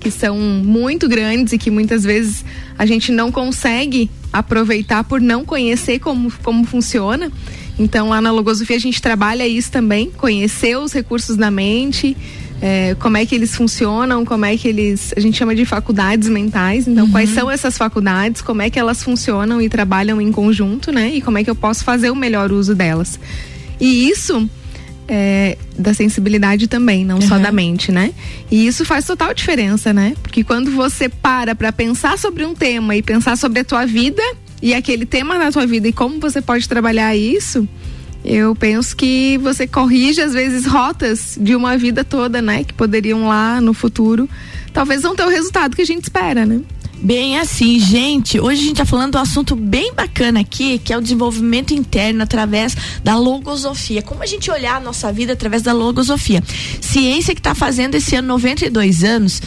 que 0.00 0.10
são 0.10 0.38
muito 0.38 1.06
grandes 1.10 1.52
e 1.52 1.58
que 1.58 1.70
muitas 1.70 2.04
vezes 2.04 2.42
a 2.78 2.86
gente 2.86 3.12
não 3.12 3.30
consegue 3.30 4.10
aproveitar 4.32 5.04
por 5.04 5.20
não 5.20 5.44
conhecer 5.44 5.98
como, 5.98 6.32
como 6.42 6.64
funciona. 6.64 7.30
Então, 7.78 8.08
lá 8.08 8.20
na 8.20 8.30
Logosofia 8.30 8.76
a 8.76 8.80
gente 8.80 9.02
trabalha 9.02 9.46
isso 9.46 9.70
também, 9.70 10.10
conhecer 10.10 10.78
os 10.78 10.92
recursos 10.92 11.36
da 11.36 11.50
mente, 11.50 12.16
é, 12.60 12.96
como 12.98 13.16
é 13.16 13.26
que 13.26 13.34
eles 13.34 13.54
funcionam, 13.54 14.24
como 14.24 14.44
é 14.44 14.56
que 14.56 14.66
eles. 14.66 15.12
A 15.16 15.20
gente 15.20 15.36
chama 15.36 15.54
de 15.54 15.64
faculdades 15.64 16.28
mentais. 16.28 16.88
Então, 16.88 17.04
uhum. 17.04 17.10
quais 17.10 17.30
são 17.30 17.50
essas 17.50 17.76
faculdades, 17.76 18.40
como 18.40 18.62
é 18.62 18.70
que 18.70 18.78
elas 18.78 19.02
funcionam 19.02 19.60
e 19.60 19.68
trabalham 19.68 20.20
em 20.20 20.32
conjunto, 20.32 20.90
né? 20.90 21.10
E 21.14 21.20
como 21.20 21.36
é 21.38 21.44
que 21.44 21.50
eu 21.50 21.54
posso 21.54 21.84
fazer 21.84 22.10
o 22.10 22.16
melhor 22.16 22.50
uso 22.50 22.74
delas. 22.74 23.20
E 23.78 24.08
isso 24.08 24.48
é, 25.06 25.58
da 25.78 25.92
sensibilidade 25.92 26.66
também, 26.66 27.04
não 27.04 27.16
uhum. 27.16 27.22
só 27.22 27.38
da 27.38 27.52
mente, 27.52 27.92
né? 27.92 28.12
E 28.50 28.66
isso 28.66 28.84
faz 28.84 29.04
total 29.04 29.34
diferença, 29.34 29.92
né? 29.92 30.14
Porque 30.22 30.42
quando 30.42 30.70
você 30.70 31.08
para 31.08 31.54
para 31.54 31.70
pensar 31.72 32.18
sobre 32.18 32.44
um 32.44 32.54
tema 32.54 32.96
e 32.96 33.02
pensar 33.02 33.36
sobre 33.36 33.60
a 33.60 33.64
tua 33.64 33.84
vida 33.84 34.22
e 34.62 34.74
aquele 34.74 35.06
tema 35.06 35.38
na 35.38 35.52
tua 35.52 35.66
vida 35.66 35.88
e 35.88 35.92
como 35.92 36.18
você 36.20 36.40
pode 36.40 36.68
trabalhar 36.68 37.14
isso, 37.14 37.68
eu 38.24 38.54
penso 38.56 38.96
que 38.96 39.38
você 39.38 39.66
corrige 39.66 40.20
às 40.20 40.32
vezes 40.32 40.66
rotas 40.66 41.38
de 41.40 41.54
uma 41.54 41.78
vida 41.78 42.02
toda, 42.02 42.42
né? 42.42 42.64
Que 42.64 42.74
poderiam 42.74 43.28
lá 43.28 43.60
no 43.60 43.72
futuro, 43.72 44.28
talvez 44.72 45.02
não 45.02 45.14
ter 45.14 45.24
o 45.24 45.28
resultado 45.28 45.76
que 45.76 45.82
a 45.82 45.86
gente 45.86 46.04
espera, 46.04 46.44
né? 46.44 46.60
Bem 47.06 47.38
assim, 47.38 47.78
gente, 47.78 48.40
hoje 48.40 48.62
a 48.62 48.64
gente 48.64 48.72
está 48.72 48.84
falando 48.84 49.12
de 49.12 49.18
um 49.18 49.20
assunto 49.20 49.54
bem 49.54 49.94
bacana 49.94 50.40
aqui, 50.40 50.76
que 50.76 50.92
é 50.92 50.98
o 50.98 51.00
desenvolvimento 51.00 51.72
interno 51.72 52.24
através 52.24 52.76
da 53.04 53.16
logosofia. 53.16 54.02
Como 54.02 54.24
a 54.24 54.26
gente 54.26 54.50
olhar 54.50 54.74
a 54.74 54.80
nossa 54.80 55.12
vida 55.12 55.34
através 55.34 55.62
da 55.62 55.72
logosofia. 55.72 56.42
Ciência 56.80 57.32
que 57.32 57.38
está 57.38 57.54
fazendo 57.54 57.94
esse 57.94 58.16
ano 58.16 58.26
92 58.26 59.04
anos 59.04 59.40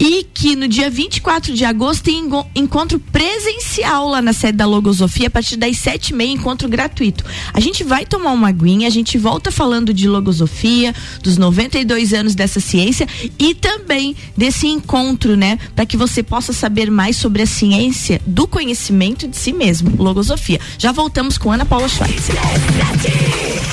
e 0.00 0.24
que 0.24 0.56
no 0.56 0.66
dia 0.66 0.88
24 0.88 1.52
de 1.52 1.66
agosto 1.66 2.04
tem 2.04 2.30
encontro 2.54 2.98
presencial 2.98 4.08
lá 4.08 4.22
na 4.22 4.32
sede 4.32 4.56
da 4.56 4.64
logosofia 4.64 5.26
a 5.26 5.30
partir 5.30 5.56
das 5.56 5.76
sete 5.76 6.14
e 6.14 6.14
meia, 6.14 6.32
encontro 6.32 6.66
gratuito. 6.66 7.26
A 7.52 7.60
gente 7.60 7.84
vai 7.84 8.06
tomar 8.06 8.32
uma 8.32 8.48
aguinha, 8.48 8.88
a 8.88 8.90
gente 8.90 9.18
volta 9.18 9.50
falando 9.50 9.92
de 9.92 10.08
logosofia, 10.08 10.94
dos 11.22 11.36
92 11.36 12.14
anos 12.14 12.34
dessa 12.34 12.58
ciência 12.58 13.06
e 13.38 13.54
também 13.54 14.16
desse 14.34 14.66
encontro, 14.66 15.36
né, 15.36 15.58
para 15.76 15.84
que 15.84 15.96
você 15.96 16.22
possa 16.22 16.54
saber 16.54 16.90
mais 16.90 17.01
sobre 17.10 17.42
a 17.42 17.46
ciência 17.46 18.20
do 18.24 18.46
conhecimento 18.46 19.26
de 19.26 19.36
si 19.36 19.52
mesmo, 19.52 20.00
logosofia. 20.00 20.60
Já 20.78 20.92
voltamos 20.92 21.36
com 21.36 21.50
Ana 21.50 21.64
Paula 21.64 21.88
Schweitzer. 21.88 22.36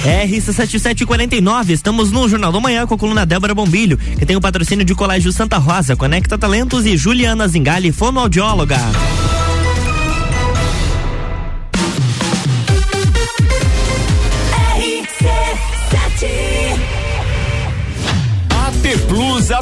RC7749, 0.04 1.70
estamos 1.70 2.12
no 2.12 2.28
Jornal 2.28 2.52
do 2.52 2.62
Manhã 2.62 2.88
com 2.88 2.96
a 2.96 2.98
coluna 2.98 3.26
Débora 3.26 3.54
Bombilho, 3.54 3.98
que 3.98 4.26
tem 4.26 4.36
o 4.36 4.42
patrocínio 4.42 4.86
de 4.86 4.96
Colégio 4.96 5.32
Santa 5.32 5.58
Rosa, 5.58 5.96
Conecta 5.96 6.38
Talentos 6.38 6.86
e 6.86 6.98
Juliana 6.98 7.48
Zingali, 7.48 7.92
fonoaudióloga. 7.92 8.80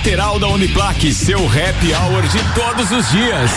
lateral 0.00 0.38
da 0.38 0.48
Uniplaque, 0.48 1.12
seu 1.12 1.38
happy 1.46 1.92
hour 1.92 2.22
de 2.22 2.38
todos 2.54 2.90
os 2.90 3.10
dias. 3.10 3.50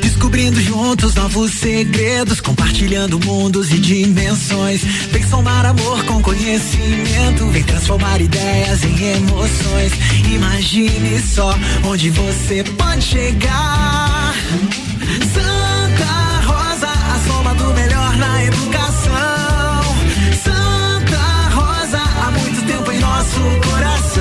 Descobrindo 0.00 0.58
juntos 0.58 1.14
novos 1.14 1.52
segredos, 1.52 2.40
compartilhando 2.40 3.20
mundos 3.20 3.70
e 3.72 3.78
dimensões. 3.78 4.82
Vem 5.12 5.22
somar 5.22 5.66
amor 5.66 6.02
com 6.06 6.22
conhecimento, 6.22 7.46
vem 7.48 7.62
transformar 7.62 8.22
ideias 8.22 8.84
em 8.84 9.16
emoções. 9.16 9.92
Imagine 10.32 11.20
só 11.20 11.54
onde 11.84 12.08
você 12.08 12.64
pode 12.64 13.02
chegar. 13.02 14.34
Santa 15.34 15.59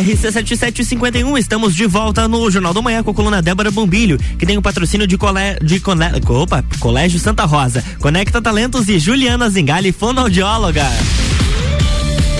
RC7751, 0.00 1.38
estamos 1.38 1.74
de 1.74 1.86
volta 1.86 2.26
no 2.26 2.50
Jornal 2.50 2.72
do 2.72 2.82
Manhã 2.82 3.02
com 3.02 3.10
a 3.10 3.14
coluna 3.14 3.42
Débora 3.42 3.70
Bombilho, 3.70 4.18
que 4.38 4.46
tem 4.46 4.56
o 4.56 4.62
patrocínio 4.62 5.06
de, 5.06 5.18
colé, 5.18 5.58
de 5.62 5.78
cole, 5.78 6.04
opa, 6.26 6.64
Colégio 6.78 7.20
Santa 7.20 7.44
Rosa, 7.44 7.84
Conecta 7.98 8.40
Talentos 8.40 8.88
e 8.88 8.98
Juliana 8.98 9.50
Zingali, 9.50 9.92
fonoaudióloga. 9.92 10.88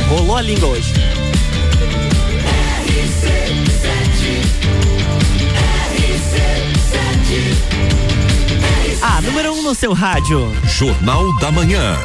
Rolou 0.09 0.37
a 0.37 0.40
língua 0.40 0.71
hoje. 0.71 0.93
A 9.02 9.21
número 9.21 9.52
1 9.52 9.59
um 9.59 9.62
no 9.62 9.75
seu 9.75 9.93
rádio. 9.93 10.50
Jornal 10.64 11.38
da 11.38 11.52
Manhã. 11.52 11.97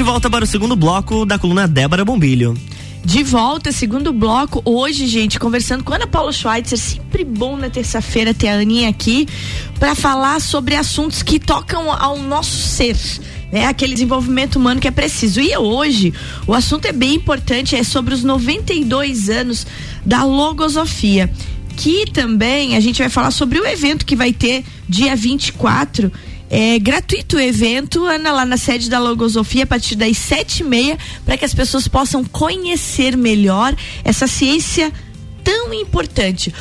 De 0.00 0.04
volta 0.04 0.30
para 0.30 0.42
o 0.42 0.46
segundo 0.46 0.74
bloco 0.74 1.26
da 1.26 1.38
coluna 1.38 1.68
Débora 1.68 2.06
Bombilho. 2.06 2.56
De 3.04 3.22
volta, 3.22 3.70
segundo 3.70 4.14
bloco, 4.14 4.62
hoje, 4.64 5.06
gente, 5.06 5.38
conversando 5.38 5.84
com 5.84 5.92
Ana 5.92 6.06
Paula 6.06 6.32
Schweitzer, 6.32 6.78
sempre 6.78 7.22
bom 7.22 7.54
na 7.54 7.68
terça-feira 7.68 8.32
ter 8.32 8.48
a 8.48 8.54
Aninha 8.54 8.88
aqui 8.88 9.28
para 9.78 9.94
falar 9.94 10.40
sobre 10.40 10.74
assuntos 10.74 11.22
que 11.22 11.38
tocam 11.38 11.92
ao 11.92 12.16
nosso 12.16 12.56
ser. 12.56 12.96
Né, 13.52 13.66
aquele 13.66 13.92
desenvolvimento 13.92 14.56
humano 14.56 14.80
que 14.80 14.88
é 14.88 14.90
preciso. 14.90 15.38
E 15.38 15.54
hoje, 15.54 16.14
o 16.46 16.54
assunto 16.54 16.86
é 16.86 16.92
bem 16.92 17.16
importante, 17.16 17.76
é 17.76 17.82
sobre 17.82 18.14
os 18.14 18.24
92 18.24 19.28
anos 19.28 19.66
da 20.06 20.24
logosofia. 20.24 21.30
Que 21.76 22.06
também 22.10 22.74
a 22.74 22.80
gente 22.80 23.00
vai 23.00 23.10
falar 23.10 23.32
sobre 23.32 23.60
o 23.60 23.66
evento 23.66 24.06
que 24.06 24.16
vai 24.16 24.32
ter 24.32 24.64
dia 24.88 25.14
24 25.14 26.10
é 26.50 26.78
gratuito 26.80 27.36
o 27.36 27.40
evento, 27.40 28.04
Ana, 28.04 28.32
lá 28.32 28.44
na 28.44 28.56
sede 28.56 28.90
da 28.90 28.98
Logosofia, 28.98 29.62
a 29.62 29.66
partir 29.66 29.94
das 29.94 30.18
sete 30.18 30.60
e 30.60 30.64
meia, 30.64 30.98
para 31.24 31.38
que 31.38 31.44
as 31.44 31.54
pessoas 31.54 31.86
possam 31.86 32.24
conhecer 32.24 33.16
melhor 33.16 33.72
essa 34.02 34.26
ciência 34.26 34.92
tão 35.44 35.72
importante. 35.72 36.52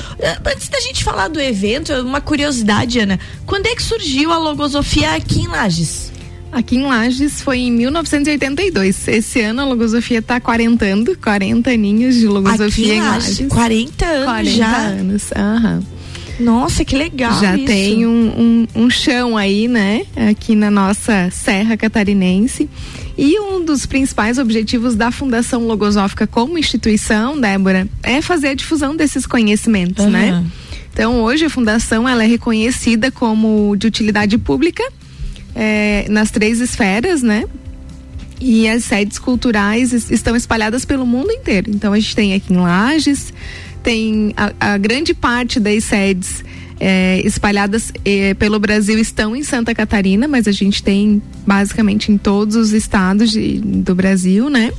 Antes 0.46 0.70
da 0.70 0.80
gente 0.80 1.04
falar 1.04 1.28
do 1.28 1.42
evento, 1.42 1.92
uma 1.94 2.22
curiosidade, 2.22 3.00
Ana, 3.00 3.20
quando 3.48 3.66
é 3.66 3.76
que 3.76 3.82
surgiu 3.82 4.32
a 4.32 4.38
Logosofia 4.38 5.16
aqui 5.16 5.42
em 5.42 5.48
Lages? 5.48 6.12
Aqui 6.52 6.78
em 6.78 6.84
Lages 6.84 7.42
foi 7.42 7.60
em 7.60 7.72
1982. 7.72 9.08
Esse 9.08 9.42
ano 9.42 9.62
a 9.62 9.66
Logosofia 9.66 10.20
está 10.20 10.40
quarentando, 10.40 11.18
40 11.18 11.70
aninhos 11.70 12.16
de 12.16 12.28
Logosofia 12.28 12.68
aqui 12.68 12.92
em 12.92 13.02
Lages. 13.02 13.48
40 13.48 14.06
anos 14.06 14.26
40 14.26 14.52
já? 14.52 14.78
anos, 14.78 15.32
aham. 15.36 15.76
Uhum. 15.76 15.99
Nossa, 16.40 16.86
que 16.86 16.96
legal. 16.96 17.40
Já 17.40 17.56
isso. 17.56 17.66
tem 17.66 18.06
um, 18.06 18.68
um, 18.76 18.84
um, 18.84 18.90
chão 18.90 19.36
aí, 19.36 19.68
né? 19.68 20.06
Aqui 20.30 20.56
na 20.56 20.72
nossa 20.72 21.30
Serra 21.32 21.76
Catarinense. 21.76 22.70
E 23.18 23.38
um 23.40 23.64
dos 23.64 23.86
principais 23.86 24.38
objetivos 24.38 24.96
da 24.96 25.12
Fundação 25.12 25.68
Logosófica 25.68 26.26
como 26.26 26.58
instituição, 26.58 27.40
Débora, 27.40 27.88
é 28.02 28.22
fazer 28.22 28.50
a 28.50 28.54
difusão 28.54 28.96
desses 28.96 29.26
conhecimentos, 29.26 30.06
uhum. 30.06 30.12
né? 30.12 30.46
Então, 30.94 31.22
hoje 31.22 31.46
a 31.46 31.50
Fundação 31.50 32.08
ela 32.08 32.24
é 32.24 32.28
reconhecida 32.28 33.12
como 33.12 33.76
de 33.76 33.88
utilidade 33.88 34.38
pública 34.38 34.84
é, 35.56 36.06
nas 36.10 36.32
três 36.32 36.62
esferas, 36.62 37.22
né? 37.22 37.44
E 38.40 38.70
as 38.70 38.86
sedes 38.86 39.20
culturais 39.20 39.92
estão 40.10 40.36
espalhadas 40.36 40.86
pelo 40.86 41.06
mundo 41.06 41.32
inteiro. 41.32 41.70
Então, 41.70 41.92
a 41.92 42.00
gente 42.00 42.16
tem 42.16 42.34
aqui 42.34 42.54
em 42.54 42.58
Lages, 42.58 43.34
tem 43.84 44.34
a, 44.36 44.74
a 44.74 44.78
grande 44.78 45.14
parte 45.14 45.60
das 45.60 45.84
sedes 45.84 46.44
é, 46.80 47.22
espalhadas 47.26 47.92
é, 48.06 48.34
pelo 48.34 48.60
Brasil 48.60 48.98
estão 48.98 49.36
em 49.36 49.44
Santa 49.44 49.76
Catarina, 49.76 50.28
mas 50.28 50.48
a 50.48 50.52
gente 50.52 50.82
tem 50.82 51.22
basicamente 51.46 52.12
em 52.12 52.18
todos 52.18 52.56
os 52.56 52.72
estados 52.72 53.32
de, 53.32 53.60
do 53.60 53.94
Brasil, 53.94 54.50
né? 54.50 54.72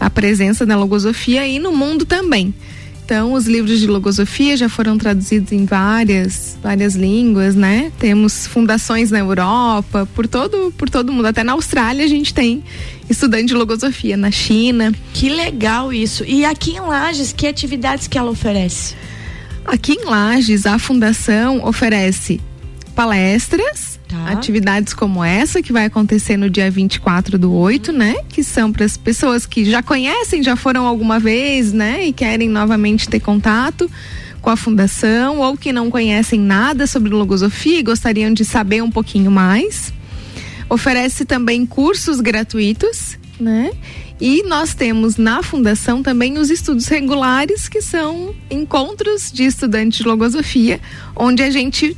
A 0.00 0.08
presença 0.08 0.64
da 0.64 0.76
logosofia 0.76 1.46
e 1.46 1.58
no 1.58 1.72
mundo 1.72 2.04
também. 2.04 2.54
Então, 3.04 3.34
os 3.34 3.46
livros 3.46 3.80
de 3.80 3.86
logosofia 3.86 4.56
já 4.56 4.66
foram 4.66 4.96
traduzidos 4.96 5.52
em 5.52 5.66
várias, 5.66 6.56
várias 6.62 6.94
línguas, 6.94 7.54
né? 7.54 7.92
Temos 7.98 8.46
fundações 8.46 9.10
na 9.10 9.18
Europa, 9.18 10.08
por 10.14 10.26
todo, 10.26 10.72
por 10.72 10.88
todo 10.88 11.12
mundo. 11.12 11.26
Até 11.26 11.44
na 11.44 11.52
Austrália 11.52 12.02
a 12.02 12.08
gente 12.08 12.32
tem 12.32 12.64
estudante 13.08 13.48
de 13.48 13.54
logosofia, 13.54 14.16
na 14.16 14.30
China. 14.30 14.90
Que 15.12 15.28
legal 15.28 15.92
isso. 15.92 16.24
E 16.24 16.46
aqui 16.46 16.70
em 16.70 16.80
Lages, 16.80 17.30
que 17.30 17.46
atividades 17.46 18.08
que 18.08 18.16
ela 18.16 18.30
oferece? 18.30 18.94
Aqui 19.66 19.92
em 19.92 20.06
Lages, 20.06 20.64
a 20.64 20.78
fundação 20.78 21.62
oferece 21.62 22.40
palestras, 22.94 23.93
Tá. 24.14 24.30
Atividades 24.30 24.94
como 24.94 25.24
essa, 25.24 25.60
que 25.60 25.72
vai 25.72 25.86
acontecer 25.86 26.36
no 26.36 26.48
dia 26.48 26.70
24 26.70 27.38
do 27.38 27.52
8, 27.52 27.90
uhum. 27.90 27.98
né? 27.98 28.14
Que 28.28 28.44
são 28.44 28.72
para 28.72 28.84
as 28.84 28.96
pessoas 28.96 29.44
que 29.44 29.64
já 29.64 29.82
conhecem, 29.82 30.42
já 30.42 30.54
foram 30.54 30.86
alguma 30.86 31.18
vez, 31.18 31.72
né? 31.72 32.06
E 32.06 32.12
querem 32.12 32.48
novamente 32.48 33.08
ter 33.08 33.20
contato 33.20 33.90
com 34.40 34.50
a 34.50 34.56
fundação, 34.56 35.38
ou 35.38 35.56
que 35.56 35.72
não 35.72 35.90
conhecem 35.90 36.38
nada 36.38 36.86
sobre 36.86 37.10
logosofia 37.10 37.78
e 37.78 37.82
gostariam 37.82 38.32
de 38.32 38.44
saber 38.44 38.82
um 38.82 38.90
pouquinho 38.90 39.30
mais. 39.30 39.92
Oferece 40.68 41.24
também 41.24 41.64
cursos 41.64 42.20
gratuitos, 42.20 43.18
né? 43.40 43.70
E 44.20 44.42
nós 44.44 44.74
temos 44.74 45.16
na 45.16 45.42
fundação 45.42 46.02
também 46.02 46.38
os 46.38 46.50
estudos 46.50 46.86
regulares, 46.86 47.68
que 47.68 47.82
são 47.82 48.34
encontros 48.50 49.32
de 49.32 49.44
estudantes 49.44 49.98
de 49.98 50.04
logosofia, 50.04 50.80
onde 51.16 51.42
a 51.42 51.50
gente 51.50 51.96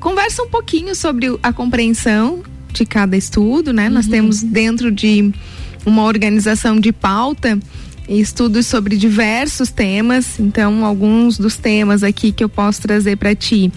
conversa 0.00 0.42
um 0.42 0.48
pouquinho 0.48 0.94
sobre 0.94 1.26
a 1.42 1.52
compreensão 1.52 2.42
de 2.72 2.84
cada 2.84 3.16
estudo, 3.16 3.72
né? 3.72 3.88
Uhum. 3.88 3.94
Nós 3.94 4.06
temos 4.06 4.42
dentro 4.42 4.90
de 4.90 5.32
uma 5.84 6.04
organização 6.04 6.80
de 6.80 6.92
pauta 6.92 7.58
estudos 8.08 8.66
sobre 8.66 8.96
diversos 8.96 9.70
temas. 9.70 10.40
Então, 10.40 10.84
alguns 10.84 11.38
dos 11.38 11.56
temas 11.56 12.02
aqui 12.02 12.32
que 12.32 12.42
eu 12.42 12.48
posso 12.48 12.82
trazer 12.82 13.16
para 13.16 13.34
ti. 13.34 13.72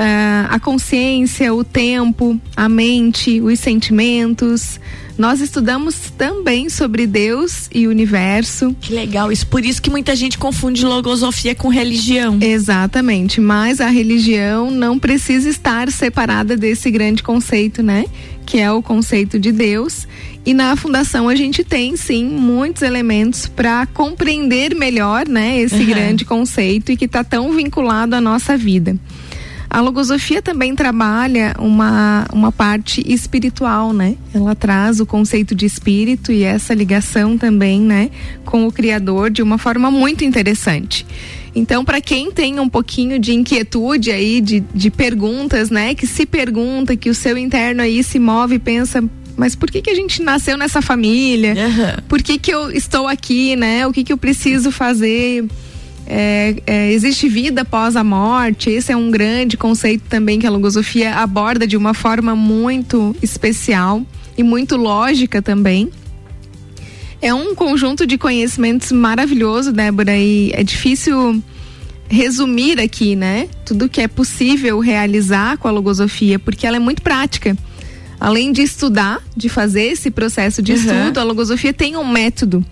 Uh, 0.00 0.48
a 0.48 0.58
consciência, 0.58 1.52
o 1.52 1.62
tempo, 1.62 2.40
a 2.56 2.70
mente, 2.70 3.38
os 3.38 3.60
sentimentos, 3.60 4.80
nós 5.18 5.42
estudamos 5.42 6.10
também 6.16 6.70
sobre 6.70 7.06
Deus 7.06 7.68
e 7.70 7.86
o 7.86 7.90
universo. 7.90 8.74
Que 8.80 8.94
legal, 8.94 9.30
isso 9.30 9.46
por 9.46 9.62
isso 9.62 9.82
que 9.82 9.90
muita 9.90 10.16
gente 10.16 10.38
confunde 10.38 10.86
logosofia 10.86 11.54
com 11.54 11.68
religião. 11.68 12.38
Exatamente, 12.40 13.42
mas 13.42 13.82
a 13.82 13.90
religião 13.90 14.70
não 14.70 14.98
precisa 14.98 15.50
estar 15.50 15.90
separada 15.92 16.56
desse 16.56 16.90
grande 16.90 17.22
conceito, 17.22 17.82
né? 17.82 18.06
Que 18.46 18.58
é 18.58 18.72
o 18.72 18.80
conceito 18.80 19.38
de 19.38 19.52
Deus. 19.52 20.08
E 20.46 20.54
na 20.54 20.74
fundação 20.74 21.28
a 21.28 21.36
gente 21.36 21.62
tem 21.62 21.94
sim 21.98 22.24
muitos 22.24 22.80
elementos 22.80 23.46
para 23.46 23.84
compreender 23.84 24.74
melhor, 24.74 25.28
né, 25.28 25.60
esse 25.60 25.76
uhum. 25.76 25.86
grande 25.86 26.24
conceito 26.24 26.90
e 26.90 26.96
que 26.96 27.04
está 27.04 27.22
tão 27.22 27.52
vinculado 27.52 28.16
à 28.16 28.22
nossa 28.22 28.56
vida. 28.56 28.96
A 29.70 29.80
logosofia 29.80 30.42
também 30.42 30.74
trabalha 30.74 31.54
uma, 31.56 32.26
uma 32.32 32.50
parte 32.50 33.04
espiritual, 33.06 33.92
né? 33.92 34.16
Ela 34.34 34.56
traz 34.56 34.98
o 34.98 35.06
conceito 35.06 35.54
de 35.54 35.64
espírito 35.64 36.32
e 36.32 36.42
essa 36.42 36.74
ligação 36.74 37.38
também, 37.38 37.80
né, 37.80 38.10
com 38.44 38.66
o 38.66 38.72
Criador 38.72 39.30
de 39.30 39.42
uma 39.42 39.58
forma 39.58 39.88
muito 39.88 40.24
interessante. 40.24 41.06
Então, 41.54 41.84
para 41.84 42.00
quem 42.00 42.32
tem 42.32 42.58
um 42.58 42.68
pouquinho 42.68 43.16
de 43.16 43.32
inquietude 43.32 44.10
aí, 44.10 44.40
de, 44.40 44.60
de 44.74 44.90
perguntas, 44.90 45.70
né, 45.70 45.94
que 45.94 46.06
se 46.06 46.26
pergunta, 46.26 46.96
que 46.96 47.08
o 47.08 47.14
seu 47.14 47.38
interno 47.38 47.82
aí 47.82 48.02
se 48.02 48.18
move 48.18 48.56
e 48.56 48.58
pensa, 48.58 49.02
mas 49.36 49.54
por 49.54 49.70
que 49.70 49.80
que 49.80 49.90
a 49.90 49.94
gente 49.94 50.20
nasceu 50.20 50.56
nessa 50.56 50.82
família? 50.82 51.54
Uhum. 51.54 52.02
Por 52.08 52.20
que 52.22 52.38
que 52.38 52.52
eu 52.52 52.70
estou 52.72 53.06
aqui, 53.06 53.56
né? 53.56 53.86
O 53.86 53.92
que 53.92 54.04
que 54.04 54.12
eu 54.12 54.18
preciso 54.18 54.70
fazer? 54.70 55.46
É, 56.12 56.56
é, 56.66 56.92
existe 56.92 57.28
vida 57.28 57.62
após 57.62 57.94
a 57.94 58.02
morte. 58.02 58.68
Esse 58.68 58.90
é 58.90 58.96
um 58.96 59.12
grande 59.12 59.56
conceito 59.56 60.02
também 60.08 60.40
que 60.40 60.46
a 60.46 60.50
logosofia 60.50 61.14
aborda 61.14 61.68
de 61.68 61.76
uma 61.76 61.94
forma 61.94 62.34
muito 62.34 63.14
especial 63.22 64.04
e 64.36 64.42
muito 64.42 64.76
lógica 64.76 65.40
também. 65.40 65.88
É 67.22 67.32
um 67.32 67.54
conjunto 67.54 68.08
de 68.08 68.18
conhecimentos 68.18 68.90
maravilhoso, 68.90 69.72
Débora, 69.72 70.16
e 70.16 70.50
é 70.52 70.64
difícil 70.64 71.40
resumir 72.08 72.80
aqui, 72.80 73.14
né? 73.14 73.48
Tudo 73.64 73.88
que 73.88 74.00
é 74.00 74.08
possível 74.08 74.80
realizar 74.80 75.58
com 75.58 75.68
a 75.68 75.70
logosofia, 75.70 76.40
porque 76.40 76.66
ela 76.66 76.76
é 76.76 76.80
muito 76.80 77.02
prática. 77.02 77.56
além 78.18 78.50
de 78.50 78.62
estudar, 78.62 79.20
de 79.36 79.48
fazer 79.48 79.84
esse 79.84 80.10
processo 80.10 80.60
de 80.60 80.72
uhum. 80.72 80.78
estudo, 80.78 81.20
a 81.20 81.22
logosofia 81.22 81.72
tem 81.72 81.96
um 81.96 82.06
método 82.06 82.64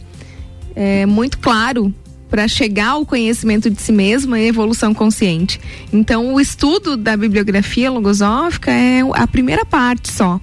é, 0.74 1.06
muito 1.06 1.38
claro 1.38 1.94
para 2.28 2.46
chegar 2.46 2.90
ao 2.90 3.06
conhecimento 3.06 3.70
de 3.70 3.80
si 3.80 3.92
mesma 3.92 4.38
e 4.38 4.48
evolução 4.48 4.92
consciente. 4.92 5.60
Então, 5.92 6.34
o 6.34 6.40
estudo 6.40 6.96
da 6.96 7.16
bibliografia 7.16 7.90
logosófica 7.90 8.70
é 8.70 9.00
a 9.14 9.26
primeira 9.26 9.64
parte 9.64 10.12
só. 10.12 10.40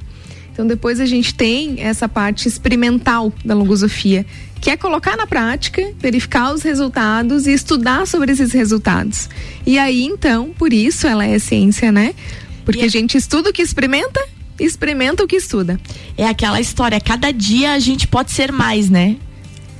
Então, 0.52 0.66
depois 0.66 1.02
a 1.02 1.06
gente 1.06 1.36
tem 1.36 1.82
essa 1.82 2.08
parte 2.08 2.48
experimental 2.48 3.32
da 3.44 3.54
logosofia, 3.54 4.26
que 4.62 4.70
é 4.70 4.78
colocar 4.78 5.18
na 5.18 5.28
prática, 5.28 5.94
verificar 6.00 6.54
os 6.54 6.64
resultados 6.64 7.46
e 7.46 7.52
estudar 7.52 8.08
sobre 8.08 8.32
esses 8.32 8.54
resultados. 8.54 9.30
E 9.66 9.78
aí, 9.78 10.06
então, 10.06 10.52
por 10.58 10.72
isso 10.72 11.06
ela 11.08 11.26
é 11.26 11.38
ciência, 11.40 11.92
né? 11.92 12.16
Porque 12.64 12.82
a 12.82 12.88
gente 12.88 13.18
estuda 13.18 13.50
o 13.50 13.54
que 13.54 13.62
experimenta 13.62 14.20
experimenta 14.58 15.22
o 15.22 15.28
que 15.28 15.36
estuda. 15.36 15.80
É 16.18 16.26
aquela 16.26 16.62
história, 16.62 17.00
cada 17.02 17.32
dia 17.32 17.74
a 17.74 17.80
gente 17.80 18.08
pode 18.08 18.32
ser 18.32 18.52
mais, 18.52 18.90
né? 18.90 19.18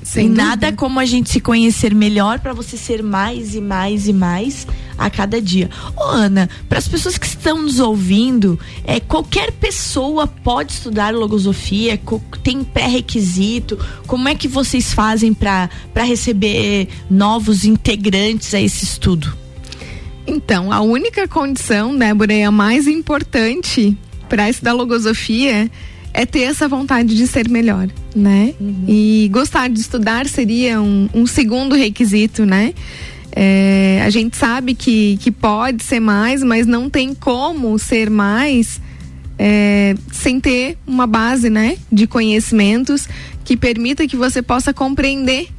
Sem 0.06 0.30
nada 0.30 0.72
como 0.72 1.00
a 1.00 1.06
gente 1.06 1.32
se 1.32 1.40
conhecer 1.40 1.94
melhor 1.96 2.40
para 2.40 2.54
você 2.54 2.78
ser 2.78 3.02
mais 3.02 3.56
e 3.56 3.60
mais 3.60 4.08
e 4.08 4.14
mais 4.14 4.68
a 4.96 5.10
cada 5.10 5.42
dia. 5.42 5.68
Ô, 5.98 6.04
Ana, 6.04 6.48
para 6.70 6.78
as 6.78 6.88
pessoas 6.88 7.18
que 7.18 7.26
estão 7.26 7.64
nos 7.64 7.80
ouvindo, 7.80 8.58
é, 8.84 9.00
qualquer 9.00 9.52
pessoa 9.54 10.28
pode 10.28 10.74
estudar 10.74 11.12
logosofia, 11.12 12.00
tem 12.44 12.64
pré-requisito. 12.64 13.80
Como 14.06 14.30
é 14.30 14.36
que 14.36 14.48
vocês 14.48 14.94
fazem 14.94 15.34
para 15.34 15.70
receber 15.96 16.88
novos 17.10 17.66
integrantes 17.66 18.54
a 18.54 18.62
esse 18.62 18.86
estudo? 18.86 19.36
Então, 20.28 20.72
a 20.72 20.82
única 20.82 21.28
condição, 21.28 21.98
Débora, 21.98 22.32
e 22.32 22.44
a 22.44 22.52
mais 22.52 22.88
importante 22.88 23.98
para 24.30 24.50
estudar 24.52 24.74
logosofia 24.74 25.70
é 26.16 26.26
ter 26.26 26.44
essa 26.44 26.68
vontade 26.68 27.14
de 27.14 27.28
ser 27.28 27.50
melhor, 27.50 27.90
né? 28.16 28.54
Uhum. 28.60 28.86
E 28.88 29.30
gostar 29.32 29.70
de 29.70 29.80
estudar 29.80 30.28
seria 30.28 30.82
um, 30.82 31.10
um 31.14 31.28
segundo 31.28 31.76
requisito, 31.76 32.46
né? 32.46 32.74
É, 33.34 34.02
a 34.06 34.10
gente 34.10 34.38
sabe 34.38 34.74
que, 34.74 35.18
que 35.18 35.30
pode 35.30 35.84
ser 35.84 36.00
mais, 36.00 36.42
mas 36.42 36.66
não 36.66 36.90
tem 36.90 37.14
como 37.14 37.78
ser 37.78 38.10
mais 38.10 38.80
é, 39.38 39.94
sem 40.10 40.40
ter 40.40 40.78
uma 40.88 41.06
base, 41.06 41.50
né? 41.50 41.78
De 41.92 42.08
conhecimentos 42.08 43.10
que 43.44 43.58
permita 43.58 44.08
que 44.08 44.16
você 44.16 44.42
possa 44.42 44.74
compreender 44.74 45.50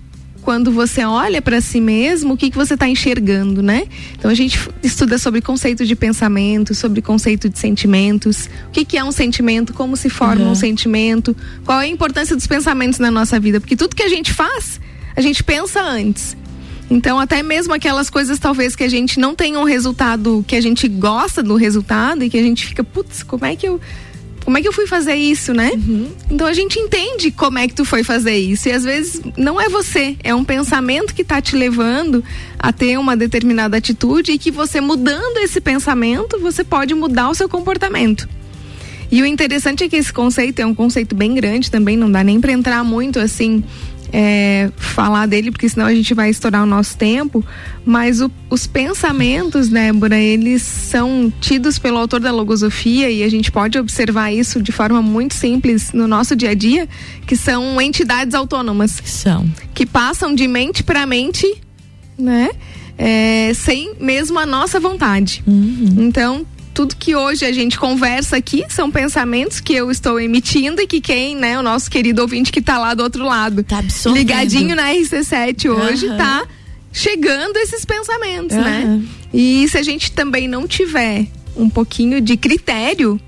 quando 0.46 0.70
você 0.70 1.04
olha 1.04 1.42
para 1.42 1.60
si 1.60 1.80
mesmo, 1.80 2.34
o 2.34 2.36
que, 2.36 2.52
que 2.52 2.56
você 2.56 2.74
está 2.74 2.88
enxergando, 2.88 3.60
né? 3.60 3.82
Então 4.16 4.30
a 4.30 4.34
gente 4.34 4.56
estuda 4.80 5.18
sobre 5.18 5.42
conceito 5.42 5.84
de 5.84 5.96
pensamento, 5.96 6.72
sobre 6.72 7.02
conceito 7.02 7.48
de 7.48 7.58
sentimentos, 7.58 8.48
o 8.68 8.70
que, 8.70 8.84
que 8.84 8.96
é 8.96 9.02
um 9.02 9.10
sentimento, 9.10 9.74
como 9.74 9.96
se 9.96 10.08
forma 10.08 10.44
uhum. 10.44 10.52
um 10.52 10.54
sentimento, 10.54 11.34
qual 11.64 11.80
é 11.80 11.86
a 11.86 11.88
importância 11.88 12.36
dos 12.36 12.46
pensamentos 12.46 13.00
na 13.00 13.10
nossa 13.10 13.40
vida, 13.40 13.58
porque 13.58 13.74
tudo 13.74 13.96
que 13.96 14.04
a 14.04 14.08
gente 14.08 14.32
faz, 14.32 14.80
a 15.16 15.20
gente 15.20 15.42
pensa 15.42 15.82
antes. 15.82 16.36
Então, 16.88 17.18
até 17.18 17.42
mesmo 17.42 17.74
aquelas 17.74 18.08
coisas 18.08 18.38
talvez 18.38 18.76
que 18.76 18.84
a 18.84 18.88
gente 18.88 19.18
não 19.18 19.34
tenha 19.34 19.58
um 19.58 19.64
resultado 19.64 20.44
que 20.46 20.54
a 20.54 20.60
gente 20.60 20.86
gosta 20.86 21.42
do 21.42 21.56
resultado 21.56 22.22
e 22.22 22.30
que 22.30 22.38
a 22.38 22.42
gente 22.42 22.64
fica, 22.64 22.84
putz, 22.84 23.24
como 23.24 23.44
é 23.44 23.56
que 23.56 23.66
eu 23.66 23.80
como 24.46 24.58
é 24.58 24.62
que 24.62 24.68
eu 24.68 24.72
fui 24.72 24.86
fazer 24.86 25.16
isso, 25.16 25.52
né? 25.52 25.72
Uhum. 25.74 26.08
Então 26.30 26.46
a 26.46 26.52
gente 26.52 26.78
entende 26.78 27.32
como 27.32 27.58
é 27.58 27.66
que 27.66 27.74
tu 27.74 27.84
foi 27.84 28.04
fazer 28.04 28.36
isso. 28.36 28.68
E 28.68 28.72
às 28.72 28.84
vezes 28.84 29.20
não 29.36 29.60
é 29.60 29.68
você, 29.68 30.16
é 30.22 30.32
um 30.32 30.44
pensamento 30.44 31.12
que 31.12 31.22
está 31.22 31.42
te 31.42 31.56
levando 31.56 32.22
a 32.56 32.72
ter 32.72 32.96
uma 32.96 33.16
determinada 33.16 33.76
atitude 33.76 34.30
e 34.30 34.38
que 34.38 34.52
você 34.52 34.80
mudando 34.80 35.38
esse 35.38 35.60
pensamento, 35.60 36.38
você 36.38 36.62
pode 36.62 36.94
mudar 36.94 37.28
o 37.28 37.34
seu 37.34 37.48
comportamento. 37.48 38.28
E 39.10 39.20
o 39.20 39.26
interessante 39.26 39.82
é 39.82 39.88
que 39.88 39.96
esse 39.96 40.12
conceito 40.12 40.60
é 40.60 40.66
um 40.66 40.76
conceito 40.76 41.16
bem 41.16 41.34
grande 41.34 41.68
também, 41.68 41.96
não 41.96 42.10
dá 42.10 42.22
nem 42.22 42.40
para 42.40 42.52
entrar 42.52 42.84
muito 42.84 43.18
assim 43.18 43.64
é, 44.12 44.70
falar 44.76 45.26
dele, 45.26 45.50
porque 45.50 45.68
senão 45.68 45.86
a 45.86 45.94
gente 45.94 46.14
vai 46.14 46.30
estourar 46.30 46.62
o 46.62 46.66
nosso 46.66 46.96
tempo. 46.96 47.44
Mas 47.84 48.20
o, 48.20 48.30
os 48.50 48.66
pensamentos, 48.66 49.68
Débora, 49.68 50.18
eles 50.18 50.62
são 50.62 51.32
tidos 51.40 51.78
pelo 51.78 51.98
autor 51.98 52.20
da 52.20 52.32
logosofia 52.32 53.10
e 53.10 53.22
a 53.22 53.28
gente 53.28 53.50
pode 53.50 53.78
observar 53.78 54.32
isso 54.32 54.62
de 54.62 54.72
forma 54.72 55.00
muito 55.00 55.34
simples 55.34 55.92
no 55.92 56.08
nosso 56.08 56.34
dia 56.34 56.50
a 56.50 56.54
dia, 56.54 56.88
que 57.26 57.36
são 57.36 57.80
entidades 57.80 58.34
autônomas. 58.34 59.00
São. 59.04 59.48
Que 59.74 59.86
passam 59.86 60.34
de 60.34 60.48
mente 60.48 60.82
para 60.82 61.06
mente, 61.06 61.46
né? 62.18 62.50
É, 62.98 63.52
sem 63.54 63.94
mesmo 64.00 64.38
a 64.38 64.46
nossa 64.46 64.80
vontade. 64.80 65.44
Uhum. 65.46 65.96
Então, 65.98 66.46
tudo 66.76 66.94
que 66.94 67.16
hoje 67.16 67.46
a 67.46 67.52
gente 67.52 67.78
conversa 67.78 68.36
aqui 68.36 68.62
são 68.68 68.90
pensamentos 68.90 69.60
que 69.60 69.72
eu 69.72 69.90
estou 69.90 70.20
emitindo 70.20 70.82
e 70.82 70.86
que 70.86 71.00
quem, 71.00 71.34
né, 71.34 71.58
o 71.58 71.62
nosso 71.62 71.90
querido 71.90 72.20
ouvinte 72.20 72.52
que 72.52 72.58
está 72.58 72.76
lá 72.76 72.92
do 72.92 73.02
outro 73.02 73.24
lado, 73.24 73.64
tá 73.64 73.82
ligadinho 74.12 74.76
na 74.76 74.92
RC7 74.92 75.70
hoje, 75.70 76.06
uhum. 76.06 76.18
tá 76.18 76.46
chegando 76.92 77.56
esses 77.56 77.82
pensamentos, 77.86 78.54
uhum. 78.54 78.62
né? 78.62 79.02
E 79.32 79.66
se 79.70 79.78
a 79.78 79.82
gente 79.82 80.12
também 80.12 80.46
não 80.46 80.68
tiver 80.68 81.26
um 81.56 81.70
pouquinho 81.70 82.20
de 82.20 82.36
critério, 82.36 83.18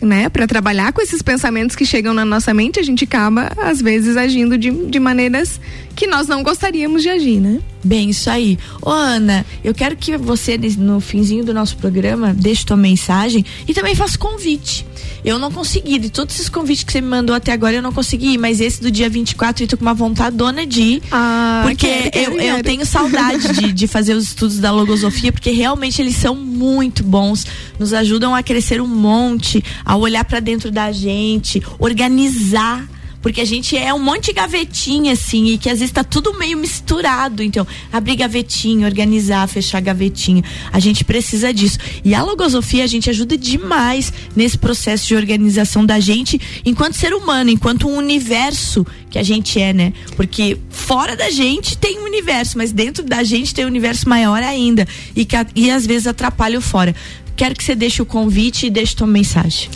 né, 0.00 0.30
para 0.30 0.46
trabalhar 0.46 0.90
com 0.94 1.02
esses 1.02 1.20
pensamentos 1.20 1.76
que 1.76 1.84
chegam 1.84 2.14
na 2.14 2.24
nossa 2.24 2.54
mente, 2.54 2.80
a 2.80 2.82
gente 2.82 3.04
acaba 3.04 3.52
às 3.58 3.82
vezes 3.82 4.16
agindo 4.16 4.56
de, 4.56 4.70
de 4.70 4.98
maneiras 4.98 5.60
que 5.94 6.06
nós 6.06 6.26
não 6.26 6.42
gostaríamos 6.42 7.02
de 7.02 7.08
agir, 7.08 7.40
né? 7.40 7.60
Bem, 7.82 8.10
isso 8.10 8.30
aí. 8.30 8.58
Ô, 8.80 8.90
Ana, 8.90 9.44
eu 9.62 9.74
quero 9.74 9.94
que 9.94 10.16
você, 10.16 10.58
no 10.78 11.00
finzinho 11.00 11.44
do 11.44 11.52
nosso 11.52 11.76
programa, 11.76 12.32
deixe 12.32 12.64
tua 12.64 12.76
mensagem 12.76 13.44
e 13.68 13.74
também 13.74 13.94
faça 13.94 14.16
convite. 14.16 14.86
Eu 15.24 15.38
não 15.38 15.50
consegui, 15.50 15.98
de 15.98 16.10
todos 16.10 16.34
esses 16.34 16.48
convites 16.48 16.84
que 16.84 16.92
você 16.92 17.00
me 17.00 17.08
mandou 17.08 17.34
até 17.34 17.52
agora, 17.52 17.76
eu 17.76 17.82
não 17.82 17.92
consegui, 17.92 18.36
mas 18.36 18.60
esse 18.60 18.80
do 18.80 18.90
dia 18.90 19.08
24 19.08 19.64
eu 19.64 19.68
tô 19.68 19.76
com 19.76 19.82
uma 19.82 19.94
vontade 19.94 20.36
dona 20.36 20.66
de 20.66 20.82
ir. 20.82 21.02
Ah, 21.10 21.62
porque 21.64 21.86
quero, 21.86 22.10
quero, 22.10 22.32
eu, 22.32 22.38
quero. 22.38 22.58
eu 22.58 22.62
tenho 22.62 22.86
saudade 22.86 23.52
de, 23.52 23.72
de 23.72 23.86
fazer 23.86 24.14
os 24.14 24.24
estudos 24.24 24.58
da 24.58 24.70
logosofia, 24.70 25.32
porque 25.32 25.50
realmente 25.50 26.00
eles 26.00 26.16
são 26.16 26.34
muito 26.34 27.02
bons, 27.02 27.46
nos 27.78 27.92
ajudam 27.92 28.34
a 28.34 28.42
crescer 28.42 28.80
um 28.80 28.86
monte, 28.86 29.64
a 29.84 29.96
olhar 29.96 30.24
para 30.24 30.40
dentro 30.40 30.70
da 30.70 30.92
gente, 30.92 31.62
organizar 31.78 32.86
porque 33.24 33.40
a 33.40 33.44
gente 33.46 33.74
é 33.74 33.92
um 33.94 33.98
monte 33.98 34.26
de 34.26 34.32
gavetinha, 34.34 35.14
assim, 35.14 35.46
e 35.46 35.56
que 35.56 35.70
às 35.70 35.78
vezes 35.78 35.90
tá 35.90 36.04
tudo 36.04 36.38
meio 36.38 36.58
misturado. 36.58 37.42
Então, 37.42 37.66
abrir 37.90 38.16
gavetinha, 38.16 38.86
organizar, 38.86 39.48
fechar 39.48 39.80
gavetinha. 39.80 40.44
A 40.70 40.78
gente 40.78 41.06
precisa 41.06 41.50
disso. 41.50 41.78
E 42.04 42.14
a 42.14 42.22
logosofia, 42.22 42.84
a 42.84 42.86
gente 42.86 43.08
ajuda 43.08 43.38
demais 43.38 44.12
nesse 44.36 44.58
processo 44.58 45.06
de 45.06 45.16
organização 45.16 45.86
da 45.86 45.98
gente 45.98 46.38
enquanto 46.66 46.98
ser 46.98 47.14
humano, 47.14 47.48
enquanto 47.48 47.88
um 47.88 47.96
universo 47.96 48.86
que 49.08 49.18
a 49.18 49.22
gente 49.22 49.58
é, 49.58 49.72
né? 49.72 49.94
Porque 50.16 50.58
fora 50.68 51.16
da 51.16 51.30
gente 51.30 51.78
tem 51.78 52.00
um 52.00 52.04
universo, 52.04 52.58
mas 52.58 52.72
dentro 52.72 53.02
da 53.02 53.22
gente 53.22 53.54
tem 53.54 53.64
um 53.64 53.68
universo 53.68 54.06
maior 54.06 54.42
ainda. 54.42 54.86
E, 55.16 55.24
que, 55.24 55.34
e 55.54 55.70
às 55.70 55.86
vezes 55.86 56.06
atrapalha 56.06 56.58
o 56.58 56.60
fora. 56.60 56.94
Quero 57.34 57.54
que 57.54 57.64
você 57.64 57.74
deixe 57.74 58.02
o 58.02 58.06
convite 58.06 58.66
e 58.66 58.70
deixe 58.70 58.94
tua 58.94 59.06
mensagem. 59.06 59.70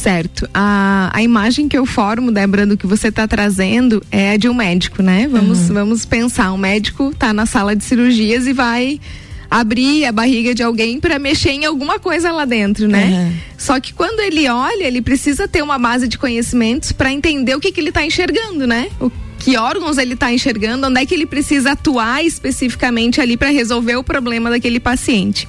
Certo. 0.00 0.48
A, 0.54 1.10
a 1.12 1.22
imagem 1.22 1.68
que 1.68 1.76
eu 1.76 1.84
formo, 1.84 2.32
Débora, 2.32 2.64
do 2.64 2.74
que 2.74 2.86
você 2.86 3.08
está 3.08 3.28
trazendo 3.28 4.02
é 4.10 4.32
a 4.32 4.36
de 4.38 4.48
um 4.48 4.54
médico, 4.54 5.02
né? 5.02 5.28
Vamos, 5.30 5.68
uhum. 5.68 5.74
vamos 5.74 6.04
pensar, 6.06 6.50
um 6.52 6.56
médico 6.56 7.10
está 7.10 7.34
na 7.34 7.44
sala 7.44 7.76
de 7.76 7.84
cirurgias 7.84 8.46
e 8.46 8.54
vai 8.54 8.98
abrir 9.50 10.06
a 10.06 10.12
barriga 10.12 10.54
de 10.54 10.62
alguém 10.62 10.98
para 10.98 11.18
mexer 11.18 11.50
em 11.50 11.66
alguma 11.66 11.98
coisa 11.98 12.32
lá 12.32 12.46
dentro, 12.46 12.88
né? 12.88 13.28
Uhum. 13.28 13.36
Só 13.58 13.78
que 13.78 13.92
quando 13.92 14.20
ele 14.20 14.48
olha, 14.48 14.84
ele 14.84 15.02
precisa 15.02 15.46
ter 15.46 15.60
uma 15.60 15.78
base 15.78 16.08
de 16.08 16.16
conhecimentos 16.16 16.92
para 16.92 17.12
entender 17.12 17.54
o 17.54 17.60
que, 17.60 17.70
que 17.70 17.80
ele 17.80 17.90
está 17.90 18.02
enxergando, 18.02 18.66
né? 18.66 18.88
O 18.98 19.12
que 19.38 19.58
órgãos 19.58 19.98
ele 19.98 20.14
está 20.14 20.32
enxergando, 20.32 20.86
onde 20.86 20.98
é 20.98 21.04
que 21.04 21.14
ele 21.14 21.26
precisa 21.26 21.72
atuar 21.72 22.24
especificamente 22.24 23.20
ali 23.20 23.36
para 23.36 23.50
resolver 23.50 23.96
o 23.96 24.04
problema 24.04 24.48
daquele 24.48 24.80
paciente. 24.80 25.46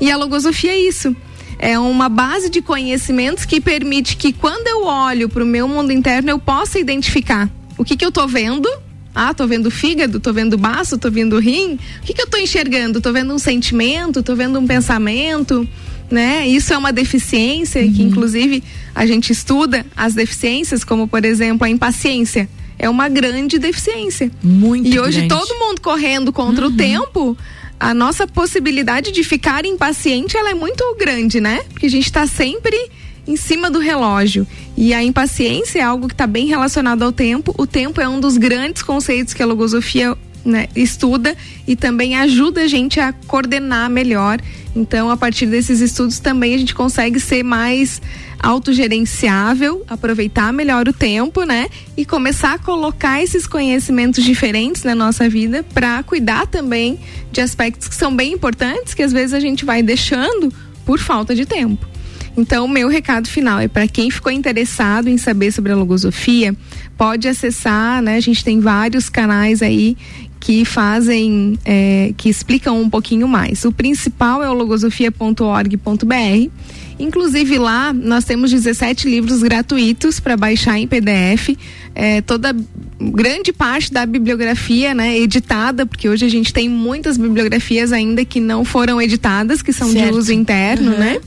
E 0.00 0.10
a 0.10 0.16
logosofia 0.16 0.72
é 0.72 0.78
isso 0.78 1.14
é 1.58 1.78
uma 1.78 2.08
base 2.08 2.48
de 2.50 2.60
conhecimentos 2.60 3.44
que 3.44 3.60
permite 3.60 4.16
que 4.16 4.32
quando 4.32 4.66
eu 4.66 4.84
olho 4.84 5.28
para 5.28 5.42
o 5.42 5.46
meu 5.46 5.66
mundo 5.68 5.92
interno 5.92 6.30
eu 6.30 6.38
possa 6.38 6.78
identificar 6.78 7.50
o 7.76 7.84
que, 7.84 7.96
que 7.96 8.04
eu 8.04 8.08
estou 8.08 8.28
vendo. 8.28 8.68
Ah, 9.14 9.32
tô 9.32 9.46
vendo 9.46 9.70
fígado, 9.70 10.18
tô 10.18 10.32
vendo 10.32 10.58
baço, 10.58 10.98
tô 10.98 11.08
vendo 11.08 11.38
rim. 11.38 11.74
O 11.74 12.02
que, 12.04 12.12
que 12.12 12.20
eu 12.20 12.24
estou 12.24 12.40
enxergando? 12.40 13.00
Tô 13.00 13.12
vendo 13.12 13.32
um 13.32 13.38
sentimento, 13.38 14.24
tô 14.24 14.34
vendo 14.34 14.58
um 14.58 14.66
pensamento, 14.66 15.68
né? 16.10 16.48
Isso 16.48 16.74
é 16.74 16.78
uma 16.78 16.92
deficiência 16.92 17.80
uhum. 17.80 17.92
que 17.92 18.02
inclusive 18.02 18.62
a 18.92 19.06
gente 19.06 19.30
estuda 19.30 19.86
as 19.96 20.14
deficiências, 20.14 20.82
como 20.82 21.06
por 21.06 21.24
exemplo 21.24 21.64
a 21.64 21.70
impaciência 21.70 22.48
é 22.78 22.88
uma 22.88 23.08
grande 23.08 23.58
deficiência. 23.58 24.30
Muito 24.42 24.88
E 24.88 24.98
hoje 24.98 25.26
grande. 25.26 25.28
todo 25.28 25.58
mundo 25.58 25.80
correndo 25.80 26.32
contra 26.32 26.66
uhum. 26.66 26.72
o 26.72 26.76
tempo, 26.76 27.38
a 27.78 27.92
nossa 27.92 28.26
possibilidade 28.26 29.10
de 29.10 29.22
ficar 29.24 29.64
impaciente 29.64 30.36
ela 30.36 30.50
é 30.50 30.54
muito 30.54 30.82
grande, 30.98 31.40
né? 31.40 31.62
Porque 31.70 31.86
a 31.86 31.90
gente 31.90 32.06
está 32.06 32.26
sempre 32.26 32.90
em 33.26 33.36
cima 33.36 33.70
do 33.70 33.78
relógio. 33.78 34.46
E 34.76 34.92
a 34.92 35.02
impaciência 35.02 35.80
é 35.80 35.82
algo 35.82 36.08
que 36.08 36.14
está 36.14 36.26
bem 36.26 36.46
relacionado 36.46 37.02
ao 37.02 37.12
tempo. 37.12 37.54
O 37.56 37.66
tempo 37.66 38.00
é 38.00 38.08
um 38.08 38.20
dos 38.20 38.36
grandes 38.36 38.82
conceitos 38.82 39.34
que 39.34 39.42
a 39.42 39.46
logosofia 39.46 40.16
né, 40.44 40.68
estuda 40.76 41.36
e 41.66 41.74
também 41.74 42.16
ajuda 42.16 42.62
a 42.62 42.68
gente 42.68 43.00
a 43.00 43.12
coordenar 43.12 43.88
melhor. 43.88 44.40
Então, 44.76 45.08
a 45.10 45.16
partir 45.16 45.46
desses 45.46 45.80
estudos 45.80 46.18
também 46.18 46.54
a 46.54 46.58
gente 46.58 46.74
consegue 46.74 47.18
ser 47.18 47.42
mais 47.42 48.02
autogerenciável, 48.40 49.82
aproveitar 49.88 50.52
melhor 50.52 50.86
o 50.86 50.92
tempo, 50.92 51.44
né? 51.44 51.68
E 51.96 52.04
começar 52.04 52.54
a 52.54 52.58
colocar 52.58 53.22
esses 53.22 53.46
conhecimentos 53.46 54.22
diferentes 54.22 54.82
na 54.82 54.94
nossa 54.94 55.28
vida 55.28 55.64
para 55.72 56.02
cuidar 56.02 56.46
também 56.46 56.98
de 57.32 57.40
aspectos 57.40 57.88
que 57.88 57.94
são 57.94 58.14
bem 58.14 58.32
importantes 58.32 58.92
que 58.92 59.02
às 59.02 59.12
vezes 59.12 59.32
a 59.32 59.40
gente 59.40 59.64
vai 59.64 59.82
deixando 59.82 60.52
por 60.84 60.98
falta 60.98 61.34
de 61.34 61.46
tempo. 61.46 61.94
Então, 62.36 62.66
meu 62.66 62.88
recado 62.88 63.28
final 63.28 63.60
é 63.60 63.68
para 63.68 63.86
quem 63.86 64.10
ficou 64.10 64.32
interessado 64.32 65.08
em 65.08 65.16
saber 65.16 65.52
sobre 65.52 65.70
a 65.70 65.76
logosofia, 65.76 66.54
pode 66.96 67.28
acessar, 67.28 68.02
né? 68.02 68.16
A 68.16 68.20
gente 68.20 68.44
tem 68.44 68.58
vários 68.58 69.08
canais 69.08 69.62
aí 69.62 69.96
que 70.44 70.62
fazem, 70.62 71.58
é, 71.64 72.12
que 72.18 72.28
explicam 72.28 72.78
um 72.78 72.90
pouquinho 72.90 73.26
mais. 73.26 73.64
O 73.64 73.72
principal 73.72 74.42
é 74.42 74.50
o 74.50 74.52
logosofia.org.br. 74.52 76.50
Inclusive 76.98 77.58
lá 77.58 77.94
nós 77.94 78.26
temos 78.26 78.50
17 78.50 79.08
livros 79.08 79.42
gratuitos 79.42 80.20
para 80.20 80.36
baixar 80.36 80.78
em 80.78 80.86
PDF. 80.86 81.56
É, 81.94 82.20
toda 82.20 82.54
grande 83.00 83.54
parte 83.54 83.90
da 83.90 84.04
bibliografia, 84.04 84.92
né, 84.92 85.18
editada, 85.18 85.86
porque 85.86 86.10
hoje 86.10 86.26
a 86.26 86.28
gente 86.28 86.52
tem 86.52 86.68
muitas 86.68 87.16
bibliografias 87.16 87.90
ainda 87.90 88.22
que 88.22 88.38
não 88.38 88.66
foram 88.66 89.00
editadas, 89.00 89.62
que 89.62 89.72
são 89.72 89.90
certo. 89.92 90.12
de 90.12 90.18
uso 90.18 90.32
interno, 90.32 90.92
uhum. 90.92 90.98
né? 90.98 91.20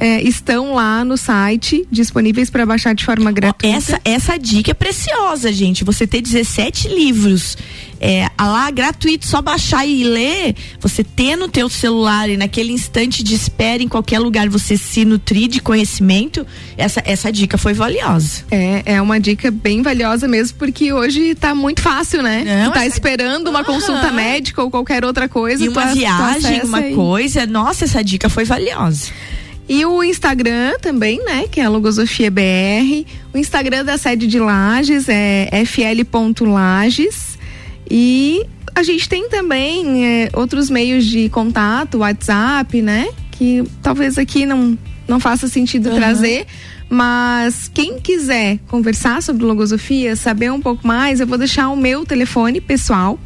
É, 0.00 0.22
estão 0.22 0.72
lá 0.72 1.04
no 1.04 1.14
site, 1.14 1.86
disponíveis 1.90 2.48
para 2.48 2.64
baixar 2.64 2.94
de 2.94 3.04
forma 3.04 3.30
gratuita. 3.30 3.76
Essa, 3.76 4.00
essa 4.02 4.38
dica 4.38 4.70
é 4.70 4.74
preciosa, 4.74 5.52
gente. 5.52 5.84
Você 5.84 6.06
ter 6.06 6.22
17 6.22 6.88
livros 6.88 7.58
é, 8.00 8.26
lá 8.40 8.70
gratuito, 8.70 9.26
só 9.26 9.42
baixar 9.42 9.86
e 9.86 10.02
ler, 10.02 10.56
você 10.80 11.04
ter 11.04 11.36
no 11.36 11.48
teu 11.48 11.68
celular 11.68 12.30
e 12.30 12.38
naquele 12.38 12.72
instante 12.72 13.22
de 13.22 13.34
espera 13.34 13.82
em 13.82 13.88
qualquer 13.88 14.20
lugar 14.20 14.48
você 14.48 14.74
se 14.78 15.04
nutrir 15.04 15.48
de 15.48 15.60
conhecimento, 15.60 16.46
essa, 16.78 17.02
essa 17.04 17.30
dica 17.30 17.58
foi 17.58 17.74
valiosa. 17.74 18.44
É, 18.50 18.94
é 18.94 19.02
uma 19.02 19.20
dica 19.20 19.50
bem 19.50 19.82
valiosa 19.82 20.26
mesmo, 20.26 20.56
porque 20.56 20.94
hoje 20.94 21.34
tá 21.34 21.54
muito 21.54 21.82
fácil, 21.82 22.22
né? 22.22 22.42
Não, 22.42 22.70
tu 22.70 22.72
tá 22.72 22.86
essa... 22.86 22.96
esperando 22.96 23.48
uma 23.48 23.62
consulta 23.62 24.10
médica 24.10 24.62
ou 24.62 24.70
qualquer 24.70 25.04
outra 25.04 25.28
coisa. 25.28 25.62
E 25.62 25.68
uma 25.68 25.92
viagem, 25.92 26.62
uma 26.62 26.82
coisa. 26.94 27.44
Nossa, 27.44 27.84
essa 27.84 28.02
dica 28.02 28.30
foi 28.30 28.46
valiosa. 28.46 29.10
E 29.70 29.86
o 29.86 30.02
Instagram 30.02 30.72
também, 30.82 31.24
né? 31.24 31.46
Que 31.46 31.60
é 31.60 31.64
a 31.64 31.68
Logosofia 31.68 32.28
BR. 32.28 33.06
O 33.32 33.38
Instagram 33.38 33.84
da 33.84 33.96
sede 33.96 34.26
de 34.26 34.40
Lages 34.40 35.08
é 35.08 35.48
fl.lages. 35.64 37.38
E 37.88 38.44
a 38.74 38.82
gente 38.82 39.08
tem 39.08 39.28
também 39.28 40.04
é, 40.04 40.30
outros 40.32 40.68
meios 40.68 41.04
de 41.04 41.28
contato, 41.28 41.98
WhatsApp, 41.98 42.82
né? 42.82 43.10
Que 43.30 43.62
talvez 43.80 44.18
aqui 44.18 44.44
não, 44.44 44.76
não 45.06 45.20
faça 45.20 45.46
sentido 45.46 45.90
uhum. 45.90 45.94
trazer. 45.94 46.48
Mas 46.88 47.70
quem 47.72 48.00
quiser 48.00 48.58
conversar 48.66 49.22
sobre 49.22 49.44
logosofia, 49.44 50.16
saber 50.16 50.50
um 50.50 50.60
pouco 50.60 50.84
mais, 50.84 51.20
eu 51.20 51.28
vou 51.28 51.38
deixar 51.38 51.68
o 51.68 51.76
meu 51.76 52.04
telefone 52.04 52.60
pessoal, 52.60 53.20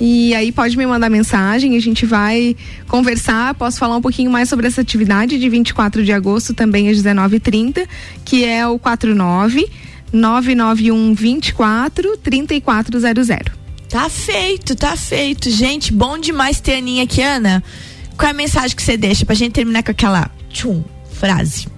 e 0.00 0.34
aí 0.34 0.52
pode 0.52 0.76
me 0.76 0.86
mandar 0.86 1.08
mensagem, 1.08 1.76
a 1.76 1.80
gente 1.80 2.04
vai 2.04 2.54
conversar, 2.86 3.54
posso 3.54 3.78
falar 3.78 3.96
um 3.96 4.02
pouquinho 4.02 4.30
mais 4.30 4.48
sobre 4.48 4.66
essa 4.66 4.82
atividade 4.82 5.38
de 5.38 5.48
24 5.48 6.04
de 6.04 6.12
agosto, 6.12 6.52
também 6.52 6.88
às 6.88 6.98
19h30, 6.98 7.86
que 8.24 8.44
é 8.44 8.66
o 8.66 8.78
49 8.78 9.68
991 10.12 11.14
24 11.14 12.16
3400. 12.18 13.52
Tá 13.88 14.08
feito, 14.08 14.74
tá 14.74 14.96
feito. 14.96 15.48
Gente, 15.50 15.92
bom 15.92 16.18
demais 16.18 16.60
ter 16.60 16.74
a 16.74 16.78
Aninha 16.78 17.04
aqui, 17.04 17.22
Ana. 17.22 17.62
Qual 18.16 18.28
é 18.28 18.30
a 18.32 18.34
mensagem 18.34 18.76
que 18.76 18.82
você 18.82 18.96
deixa 18.96 19.24
pra 19.24 19.34
gente 19.34 19.52
terminar 19.52 19.82
com 19.82 19.90
aquela 19.90 20.30
tchum, 20.50 20.82
frase? 21.12 21.68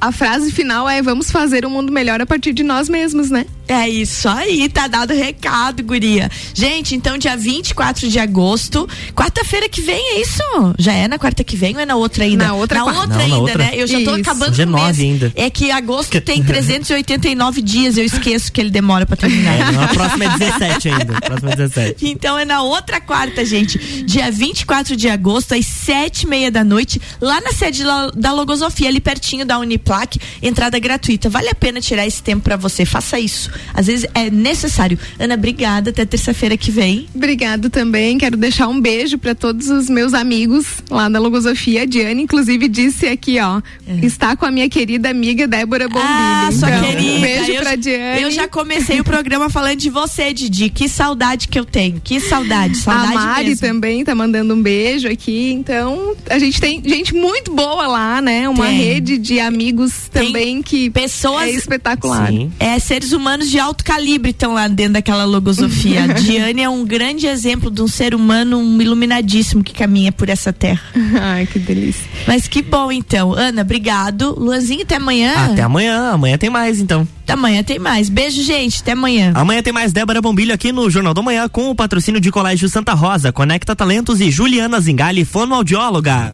A 0.00 0.12
frase 0.12 0.52
final 0.52 0.88
é: 0.88 1.02
vamos 1.02 1.30
fazer 1.30 1.64
um 1.66 1.70
mundo 1.70 1.92
melhor 1.92 2.20
a 2.20 2.26
partir 2.26 2.52
de 2.52 2.62
nós 2.62 2.88
mesmos, 2.88 3.30
né? 3.30 3.46
É 3.66 3.88
isso 3.88 4.28
aí, 4.28 4.68
tá 4.68 4.86
dado 4.86 5.12
o 5.12 5.16
recado, 5.16 5.82
guria. 5.82 6.30
Gente, 6.52 6.94
então 6.94 7.16
dia 7.16 7.36
24 7.36 8.08
de 8.08 8.18
agosto, 8.18 8.88
quarta-feira 9.14 9.68
que 9.68 9.80
vem, 9.80 9.98
é 10.16 10.20
isso? 10.20 10.42
Já 10.78 10.92
é 10.92 11.08
na 11.08 11.18
quarta 11.18 11.42
que 11.42 11.56
vem 11.56 11.74
ou 11.74 11.80
é 11.80 11.86
na 11.86 11.96
outra 11.96 12.24
ainda? 12.24 12.46
Na 12.46 12.54
outra, 12.54 12.78
na 12.80 12.84
outra 12.84 13.06
não, 13.06 13.18
ainda, 13.18 13.28
na 13.28 13.38
outra. 13.38 13.58
né? 13.58 13.70
Eu 13.74 13.86
já 13.86 13.96
tô 14.02 14.12
isso. 14.12 14.20
acabando 14.20 14.52
dia 14.52 14.66
com 14.66 14.72
o 14.72 14.84
mês. 14.84 14.98
ainda. 15.00 15.32
É 15.34 15.48
que 15.48 15.70
agosto 15.70 16.20
tem 16.20 16.42
389 16.44 17.62
dias, 17.62 17.96
eu 17.96 18.04
esqueço 18.04 18.52
que 18.52 18.60
ele 18.60 18.70
demora 18.70 19.06
pra 19.06 19.16
terminar. 19.16 19.54
É, 19.58 19.84
a 19.84 19.88
próxima 19.88 20.24
é 20.24 20.28
17 20.38 20.88
ainda, 20.88 21.20
próxima 21.20 21.50
é 21.52 21.56
17. 21.56 22.04
Então 22.14 22.38
é 22.38 22.44
na 22.44 22.62
outra 22.62 23.00
quarta, 23.00 23.44
gente, 23.44 23.78
dia 24.04 24.30
24 24.30 24.94
de 24.94 25.08
agosto, 25.08 25.54
às 25.54 25.66
sete 25.66 26.22
e 26.22 26.26
meia 26.28 26.50
da 26.50 26.62
noite, 26.62 27.00
lá 27.20 27.40
na 27.40 27.52
sede 27.52 27.82
da 28.14 28.32
Logosofia, 28.32 28.88
ali 28.88 29.00
pertinho 29.00 29.44
da 29.44 29.58
Uniplac, 29.58 30.18
entrada 30.42 30.78
gratuita. 30.78 31.28
Vale 31.28 31.48
a 31.48 31.54
pena 31.54 31.80
tirar 31.80 32.06
esse 32.06 32.22
tempo 32.22 32.44
para 32.44 32.56
você, 32.56 32.84
faça 32.84 33.18
isso. 33.18 33.50
Às 33.72 33.86
vezes 33.86 34.06
é 34.14 34.30
necessário. 34.30 34.98
Ana, 35.18 35.34
obrigada. 35.34 35.90
Até 35.90 36.04
terça-feira 36.04 36.56
que 36.56 36.70
vem. 36.70 37.06
Obrigado 37.14 37.70
também. 37.70 38.18
Quero 38.18 38.36
deixar 38.36 38.68
um 38.68 38.80
beijo 38.80 39.18
para 39.18 39.34
todos 39.34 39.68
os 39.68 39.88
meus 39.88 40.14
amigos 40.14 40.66
lá 40.90 41.08
da 41.08 41.18
Logosofia. 41.18 41.82
A 41.82 41.84
Diane, 41.86 42.22
inclusive, 42.22 42.68
disse 42.68 43.06
aqui, 43.06 43.38
ó, 43.40 43.60
é. 43.86 44.04
está 44.04 44.36
com 44.36 44.46
a 44.46 44.50
minha 44.50 44.68
querida 44.68 45.10
amiga 45.10 45.46
Débora 45.46 45.88
Bombilho. 45.88 46.04
Ah, 46.08 46.50
sua 46.52 46.68
então, 46.68 46.84
querida. 46.84 47.16
Um 47.16 47.20
beijo 47.20 47.52
eu, 47.52 47.62
pra 47.62 47.76
Diane. 47.76 48.22
Eu 48.22 48.30
já 48.30 48.48
comecei 48.48 49.00
o 49.00 49.04
programa 49.04 49.50
falando 49.50 49.78
de 49.78 49.90
você, 49.90 50.32
Didi. 50.32 50.70
Que 50.70 50.88
saudade 50.88 51.48
que 51.48 51.58
eu 51.58 51.64
tenho. 51.64 52.00
Que 52.02 52.20
saudade, 52.20 52.76
saudade 52.76 53.12
A 53.12 53.20
Mari 53.20 53.48
mesmo. 53.50 53.60
também 53.60 54.04
tá 54.04 54.14
mandando 54.14 54.54
um 54.54 54.62
beijo 54.62 55.08
aqui. 55.08 55.52
Então, 55.52 56.14
a 56.28 56.38
gente 56.38 56.60
tem 56.60 56.82
gente 56.84 57.14
muito 57.14 57.54
boa 57.54 57.86
lá, 57.86 58.20
né? 58.20 58.48
Uma 58.48 58.66
tem. 58.66 58.76
rede 58.76 59.18
de 59.18 59.40
amigos 59.40 60.08
tem 60.12 60.26
também 60.26 60.62
que 60.62 60.90
pessoas 60.90 61.44
é 61.44 61.50
espetacular. 61.50 62.28
Sim. 62.28 62.52
É 62.58 62.78
seres 62.78 63.12
humanos 63.12 63.43
de 63.48 63.58
alto 63.58 63.84
calibre 63.84 64.30
estão 64.30 64.54
lá 64.54 64.68
dentro 64.68 64.94
daquela 64.94 65.24
logosofia. 65.24 66.04
A 66.04 66.06
Diane 66.20 66.62
é 66.62 66.68
um 66.68 66.84
grande 66.84 67.26
exemplo 67.26 67.70
de 67.70 67.82
um 67.82 67.88
ser 67.88 68.14
humano 68.14 68.58
um 68.58 68.80
iluminadíssimo 68.80 69.62
que 69.62 69.72
caminha 69.72 70.12
por 70.12 70.28
essa 70.28 70.52
terra. 70.52 70.82
Ai, 71.20 71.46
que 71.46 71.58
delícia. 71.58 72.04
Mas 72.26 72.48
que 72.48 72.62
bom 72.62 72.90
então. 72.90 73.32
Ana, 73.32 73.62
obrigado. 73.62 74.34
Luanzinho, 74.38 74.82
até 74.82 74.96
amanhã. 74.96 75.32
Até 75.52 75.62
amanhã. 75.62 76.10
Amanhã 76.12 76.38
tem 76.38 76.50
mais 76.50 76.80
então. 76.80 77.06
Amanhã 77.26 77.62
tem 77.62 77.78
mais. 77.78 78.08
Beijo, 78.08 78.42
gente. 78.42 78.80
Até 78.80 78.92
amanhã. 78.92 79.32
Amanhã 79.34 79.62
tem 79.62 79.72
mais 79.72 79.92
Débora 79.92 80.20
Bombilho 80.20 80.54
aqui 80.54 80.72
no 80.72 80.88
Jornal 80.90 81.14
do 81.14 81.22
Manhã 81.22 81.48
com 81.48 81.70
o 81.70 81.74
patrocínio 81.74 82.20
de 82.20 82.30
Colégio 82.30 82.68
Santa 82.68 82.92
Rosa, 82.92 83.32
Conecta 83.32 83.74
Talentos 83.74 84.20
e 84.20 84.30
Juliana 84.30 84.80
Zingali, 84.80 85.24
fonoaudióloga. 85.24 86.22